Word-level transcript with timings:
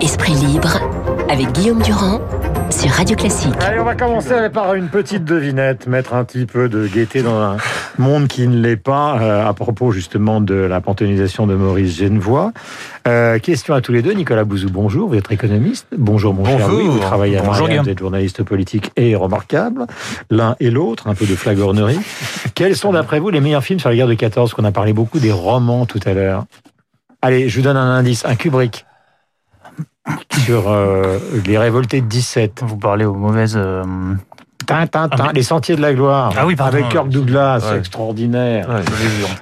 Esprit 0.00 0.32
libre 0.34 0.80
avec 1.28 1.52
Guillaume 1.52 1.82
Durand 1.82 2.20
sur 2.70 2.90
Radio 2.90 3.16
Classique. 3.16 3.54
Allez, 3.60 3.78
on 3.78 3.84
va 3.84 3.94
commencer 3.94 4.48
par 4.52 4.74
une 4.74 4.88
petite 4.88 5.24
devinette, 5.24 5.86
mettre 5.86 6.14
un 6.14 6.24
petit 6.24 6.46
peu 6.46 6.68
de 6.68 6.86
gaieté 6.86 7.22
dans 7.22 7.38
un 7.38 7.56
monde 8.00 8.26
qui 8.26 8.48
ne 8.48 8.60
l'est 8.60 8.76
pas, 8.76 9.20
euh, 9.20 9.46
à 9.46 9.52
propos 9.54 9.92
justement 9.92 10.40
de 10.40 10.54
la 10.54 10.80
panthéonisation 10.80 11.46
de 11.46 11.54
Maurice 11.54 11.96
Genevoix. 11.98 12.52
Euh, 13.06 13.38
question 13.38 13.74
à 13.74 13.80
tous 13.80 13.92
les 13.92 14.02
deux. 14.02 14.12
Nicolas 14.12 14.44
Bouzou, 14.44 14.68
bonjour, 14.70 15.08
vous 15.08 15.14
êtes 15.14 15.30
économiste. 15.30 15.86
Bonjour 15.96 16.34
mon 16.34 16.44
cher 16.44 16.68
Louis, 16.68 16.88
vous 16.88 16.98
travaillez 16.98 17.38
à 17.38 17.42
bonjour, 17.42 17.66
Marianne, 17.66 17.84
vous 17.84 17.90
êtes 17.90 17.98
journaliste 17.98 18.42
politique 18.42 18.90
et 18.96 19.14
remarquable. 19.14 19.86
L'un 20.30 20.56
et 20.58 20.70
l'autre, 20.70 21.06
un 21.06 21.14
peu 21.14 21.26
de 21.26 21.36
flagornerie. 21.36 22.00
Quels 22.54 22.76
sont 22.76 22.92
d'après 22.92 23.20
vous 23.20 23.30
les 23.30 23.40
meilleurs 23.40 23.62
films 23.62 23.78
sur 23.78 23.90
la 23.90 23.94
guerre 23.94 24.08
de 24.08 24.14
14 24.14 24.54
qu'on 24.54 24.64
a 24.64 24.72
parlé 24.72 24.92
beaucoup 24.92 25.20
des 25.20 25.32
romans 25.32 25.86
tout 25.86 26.00
à 26.04 26.14
l'heure 26.14 26.44
Allez, 27.22 27.48
je 27.48 27.56
vous 27.58 27.64
donne 27.64 27.76
un 27.76 27.96
indice, 27.96 28.24
un 28.24 28.34
Kubrick 28.34 28.86
sur 30.44 30.70
euh, 30.70 31.18
les 31.46 31.58
révoltés 31.58 32.00
de 32.00 32.06
17. 32.06 32.62
Vous 32.64 32.78
parlez 32.78 33.04
aux 33.04 33.14
mauvaises. 33.14 33.60
Ah, 34.70 35.30
Les 35.34 35.42
Sentiers 35.42 35.76
de 35.76 35.80
la 35.82 35.92
Gloire. 35.94 36.32
Ah 36.36 36.46
oui, 36.46 36.56
pardon, 36.56 36.78
avec 36.78 36.88
Kirk. 36.88 37.08
Douglas, 37.08 37.70
Ouais. 37.70 37.78
extraordinaire. 37.78 38.68
Ouais. 38.68 38.80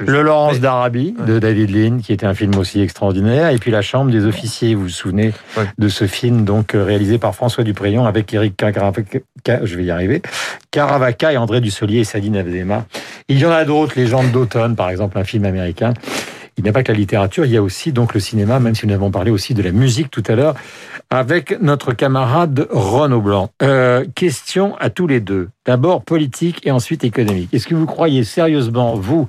Le 0.07 0.23
Laurence 0.23 0.55
Mais- 0.55 0.59
d'Arabie 0.61 1.15
de 1.27 1.39
David 1.39 1.71
Lean, 1.71 1.99
qui 1.99 2.13
était 2.13 2.27
un 2.27 2.35
film 2.35 2.57
aussi 2.57 2.81
extraordinaire. 2.81 3.51
Et 3.51 3.59
puis 3.59 3.71
La 3.71 3.83
Chambre 3.83 4.11
des 4.11 4.25
officiers, 4.25 4.75
vous 4.75 4.83
vous 4.85 4.89
souvenez 4.89 5.33
Ouais. 5.57 5.65
de 5.77 5.89
ce 5.89 6.07
film 6.07 6.45
donc 6.45 6.75
euh, 6.75 6.85
réalisé 6.85 7.19
par 7.19 7.35
François 7.35 7.65
Duprion 7.65 8.07
avec 8.07 8.33
Eric 8.33 8.57
Caravaca, 8.57 9.19
je 9.65 9.77
vais 9.77 9.85
y 9.85 9.91
arriver, 9.91 10.23
Caravaca 10.71 11.33
et 11.33 11.37
André 11.37 11.61
Dussolier 11.61 11.99
et 12.01 12.05
Sadine 12.05 12.37
Abdema. 12.37 12.85
Il 13.29 13.39
y 13.39 13.47
en 13.47 13.51
a 13.51 13.65
d'autres, 13.65 13.93
Légende 13.97 14.31
d'automne, 14.31 14.77
par 14.77 14.91
exemple, 14.91 15.19
un 15.19 15.25
film 15.25 15.45
américain. 15.45 15.93
Il 16.59 16.65
n'y 16.65 16.71
a 16.71 16.73
pas 16.73 16.83
que 16.83 16.91
la 16.91 16.99
littérature, 16.99 17.45
il 17.45 17.53
y 17.53 17.57
a 17.57 17.63
aussi 17.63 17.93
donc 17.93 18.15
le 18.15 18.21
cinéma, 18.21 18.59
même 18.59 18.75
si 18.75 18.87
nous 18.87 18.95
avons 18.95 19.13
parlé 19.13 19.31
aussi 19.31 19.55
de 19.55 19.63
la 19.63 19.71
musique 19.71 20.11
tout 20.11 20.25
à 20.27 20.35
l'heure 20.35 20.55
avec 21.11 21.61
notre 21.63 21.93
camarade 21.93 22.67
Renaud 22.71 23.21
Blanc. 23.21 23.51
Euh, 23.63 24.05
question 24.15 24.77
à 24.79 24.91
tous 24.91 25.07
les 25.07 25.21
deux. 25.21 25.49
D'abord 25.65 26.03
politique 26.03 26.67
et 26.67 26.71
ensuite 26.71 27.05
économique. 27.05 27.55
Est-ce 27.55 27.67
que 27.67 27.75
vous 27.75 27.87
croyez 27.87 28.25
sérieusement, 28.25 28.95
vous, 28.95 29.29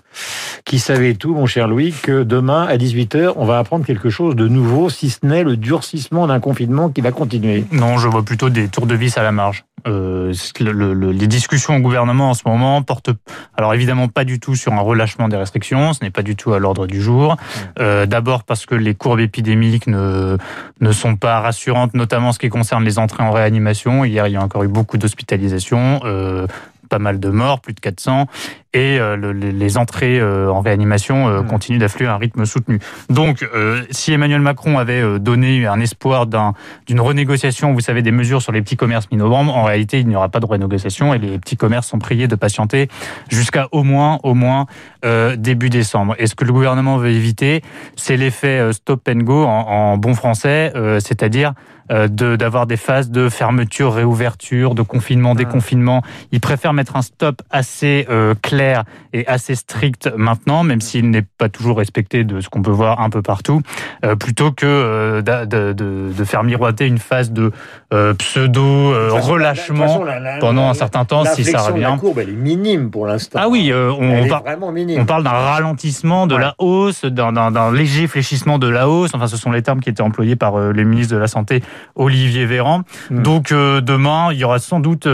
qui 0.65 0.79
savez 0.79 1.15
tout, 1.15 1.33
mon 1.33 1.45
cher 1.45 1.67
Louis, 1.67 1.93
que 2.02 2.23
demain, 2.23 2.65
à 2.65 2.77
18h, 2.77 3.33
on 3.35 3.45
va 3.45 3.57
apprendre 3.59 3.85
quelque 3.85 4.09
chose 4.09 4.35
de 4.35 4.47
nouveau, 4.47 4.89
si 4.89 5.09
ce 5.09 5.19
n'est 5.25 5.43
le 5.43 5.57
durcissement 5.57 6.27
d'un 6.27 6.39
confinement 6.39 6.89
qui 6.89 7.02
va 7.02 7.11
continuer 7.11 7.65
Non, 7.71 7.97
je 7.97 8.07
vois 8.07 8.23
plutôt 8.23 8.49
des 8.49 8.67
tours 8.67 8.85
de 8.85 8.95
vis 8.95 9.17
à 9.17 9.23
la 9.23 9.31
marge. 9.31 9.65
Euh, 9.87 10.33
le- 10.59 10.71
le- 10.73 10.93
le- 10.93 11.11
les 11.13 11.27
discussions 11.27 11.77
au 11.77 11.80
gouvernement 11.80 12.31
en 12.31 12.33
ce 12.33 12.41
moment 12.45 12.81
portent, 12.81 13.11
alors 13.55 13.73
évidemment 13.73 14.09
pas 14.09 14.25
du 14.25 14.39
tout 14.41 14.53
sur 14.55 14.73
un 14.73 14.81
relâchement 14.81 15.30
des 15.30 15.37
restrictions, 15.37 15.93
ce 15.93 16.03
n'est 16.03 16.09
pas 16.11 16.21
du 16.21 16.35
tout 16.35 16.52
à 16.53 16.59
l'ordre 16.59 16.85
du 16.85 17.02
jour. 17.02 17.37
Euh, 17.80 18.05
D'abord 18.05 18.43
parce 18.43 18.65
que 18.65 18.75
les 18.75 18.93
courbes 18.93 19.21
épidémiques 19.21 19.87
ne 19.87 20.37
ne 20.81 20.91
sont 20.91 21.15
pas 21.15 21.39
rassurantes, 21.39 21.93
notamment 21.93 22.30
en 22.30 22.31
ce 22.33 22.39
qui 22.39 22.49
concerne 22.49 22.83
les 22.83 22.99
entrées 22.99 23.23
en 23.23 23.31
réanimation. 23.31 24.03
Hier, 24.03 24.27
il 24.27 24.33
y 24.33 24.35
a 24.37 24.41
encore 24.43 24.63
eu 24.63 24.67
beaucoup 24.67 24.97
d'hospitalisations. 24.97 26.02
Euh, 26.03 26.45
pas 26.89 26.97
mal 26.99 27.19
de 27.19 27.30
morts, 27.30 27.61
plus 27.61 27.73
de 27.73 27.80
400, 27.80 28.25
et 28.73 29.00
euh, 29.00 29.16
le- 29.16 29.31
les 29.31 29.78
entrées 29.78 30.20
euh, 30.20 30.52
en 30.52 30.62
réanimation 30.62 31.28
euh, 31.28 31.42
continuent 31.42 31.80
d'affluer 31.80 32.08
à 32.08 32.14
un 32.14 32.17
rythme 32.17 32.45
soutenu. 32.45 32.80
Donc, 33.09 33.48
si 33.92 34.14
Emmanuel 34.14 34.42
Macron 34.42 34.78
avait 34.78 35.20
donné 35.20 35.66
un 35.66 35.80
espoir 35.80 36.26
d'un 36.28 36.53
d'une 36.88 37.00
renégociation, 37.02 37.73
vous 37.73 37.80
savez, 37.80 38.02
des 38.02 38.11
mesures 38.11 38.42
sur 38.42 38.52
les 38.52 38.61
petits 38.61 38.78
commerces 38.78 39.09
mi-novembre, 39.11 39.56
en 39.56 39.64
réalité, 39.64 40.00
il 40.00 40.08
n'y 40.08 40.16
aura 40.16 40.30
pas 40.30 40.39
de 40.39 40.45
renégociation 40.45 41.14
et 41.14 41.17
les 41.20 41.38
petits 41.39 41.58
commerces 41.58 41.88
sont 41.88 42.00
priés 42.00 42.28
de 42.28 42.36
patienter 42.36 42.88
jusqu'à 43.30 43.67
au 43.72 43.84
moins, 43.84 44.20
au 44.23 44.34
moins 44.34 44.66
euh, 45.06 45.36
début 45.36 45.70
décembre. 45.70 46.16
Et 46.20 46.28
ce 46.28 46.36
que 46.36 46.45
le 46.45 46.54
gouvernement 46.54 46.98
veut 46.98 47.09
éviter, 47.09 47.61
c'est 47.95 48.17
l'effet 48.17 48.72
stop 48.73 49.08
and 49.09 49.20
go 49.23 49.44
en, 49.45 49.50
en 49.67 49.98
bon 49.98 50.14
français, 50.14 50.72
euh, 50.76 51.00
c'est-à-dire 51.00 51.54
euh, 51.92 52.08
de- 52.08 52.36
d'avoir 52.36 52.67
des 52.67 52.77
phases 52.77 53.10
de 53.10 53.30
fermeture, 53.30 53.93
réouverture, 53.95 54.76
de 54.76 54.83
confinement, 54.83 55.33
déconfinement. 55.33 56.04
Il 56.32 56.39
préfère 56.39 56.72
mettre 56.73 56.95
un 56.95 57.02
stop 57.02 57.42
assez 57.49 58.05
euh, 58.10 58.36
clair 58.59 58.83
et 59.14 59.25
assez 59.27 59.55
strict 59.55 60.11
maintenant, 60.17 60.64
même 60.64 60.81
s'il 60.81 61.09
n'est 61.09 61.21
pas 61.37 61.47
toujours 61.49 61.77
respecté 61.77 62.23
de 62.25 62.42
ce 62.42 62.49
qu'on 62.49 62.61
peut 62.61 62.71
voir 62.71 62.99
un 62.99 63.09
peu 63.09 63.21
partout, 63.21 63.61
euh, 64.03 64.15
plutôt 64.17 64.52
que 64.52 64.65
euh, 64.65 65.21
de, 65.21 65.71
de- 65.73 66.11
de 66.11 66.23
faire 66.25 66.43
miroiter 66.43 66.86
une 66.86 66.98
phase 66.98 67.31
de 67.31 67.52
euh, 67.93 68.14
pseudo 68.15 68.92
relâchement 69.21 70.03
pendant 70.42 70.67
un 70.69 70.73
certain 70.73 71.05
temps, 71.05 71.23
si 71.25 71.43
ça 71.45 71.61
revient. 71.61 71.81
La 71.81 71.98
courbe, 71.98 72.19
elle 72.19 72.30
est 72.30 72.33
minime 72.33 72.92
pour 72.92 73.05
l'instant. 73.08 73.39
Ah 73.42 73.48
oui, 73.49 73.71
euh, 73.71 73.92
on, 73.98 74.27
par- 74.27 74.43
parle 74.43 75.23
d'un 75.23 75.30
ralentissement 75.30 76.27
de 76.27 76.36
Ouais. 76.36 76.42
la 76.42 76.55
hausse, 76.58 77.05
d'un- 77.05 77.71
léger 77.71 78.08
fléchissement 78.08 78.59
de 78.59 78.67
la 78.67 78.89
hausse. 78.89 79.11
Enfin, 79.14 79.27
ce 79.27 79.37
sont 79.37 79.52
les 79.52 79.61
termes 79.61 79.80
qui 79.80 79.89
étaient 79.89 80.02
employés 80.02 80.36
par 80.36 80.58
le 80.59 80.83
ministre 80.83 81.14
de 81.14 81.19
la 81.19 81.27
Santé, 81.27 81.64
Olivier 81.95 82.45
Véran. 82.45 82.81
Mm. 83.09 83.21
Donc, 83.23 83.52
demain, 83.53 84.30
il 84.33 84.37
y 84.39 84.43
aura 84.43 84.59
sans 84.59 84.80
doute 84.81 85.08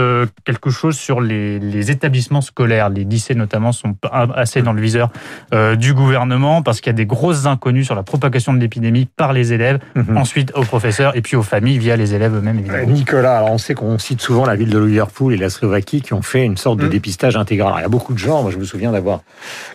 quelque 0.44 0.70
chose 0.70 0.96
sur 0.96 1.20
les, 1.20 1.58
les 1.60 1.90
établissements 1.90 2.40
scolaires. 2.40 2.88
Les 2.90 3.04
lycées, 3.04 3.34
notamment, 3.36 3.72
sont 3.72 3.92
pas 3.94 4.26
assez 4.34 4.62
dans 4.62 4.72
le 4.72 4.80
viseur 4.80 5.10
euh, 5.54 5.76
du 5.76 5.94
gouvernement 5.94 6.62
parce 6.62 6.80
qu'il 6.80 6.90
y 6.90 6.94
a 6.94 6.96
des 6.96 7.06
grosses 7.06 7.46
inconnues 7.46 7.84
sur 7.84 7.94
la 7.94 8.02
propagation 8.02 8.52
de 8.54 8.58
l'épidémie 8.58 9.06
par 9.16 9.32
les 9.32 9.52
élèves, 9.52 9.78
Mhm. 9.94 10.16
ensuite 10.16 10.52
aux 10.56 10.62
professeurs 10.62 11.16
et 11.16 11.22
puis 11.22 11.36
aux 11.36 11.42
familles 11.42 11.78
via 11.78 11.96
les 11.96 12.14
élèves 12.14 12.34
eux-mêmes, 12.34 12.56
Euh, 12.56 12.60
évidemment. 12.60 12.92
Nicolas, 12.92 13.36
alors 13.38 13.52
on 13.52 13.58
sait 13.58 13.74
qu'on 13.74 13.98
cite 13.98 14.20
souvent 14.20 14.44
la 14.46 14.56
ville 14.56 14.70
de 14.70 14.78
Liverpool 14.78 15.32
et 15.34 15.36
la 15.36 15.50
Slovaquie 15.50 16.00
qui 16.02 16.12
ont 16.14 16.22
fait 16.22 16.44
une 16.44 16.56
sorte 16.56 16.78
de 16.80 16.86
Mm. 16.86 16.90
dépistage 16.90 17.36
intégral. 17.36 17.68
Alors, 17.68 17.78
il 17.80 17.82
y 17.82 17.86
a 17.86 17.88
beaucoup 17.88 18.12
de 18.14 18.18
gens, 18.18 18.42
moi 18.42 18.50
je 18.50 18.58
me 18.58 18.64
souviens 18.64 18.92
d'avoir 18.92 19.20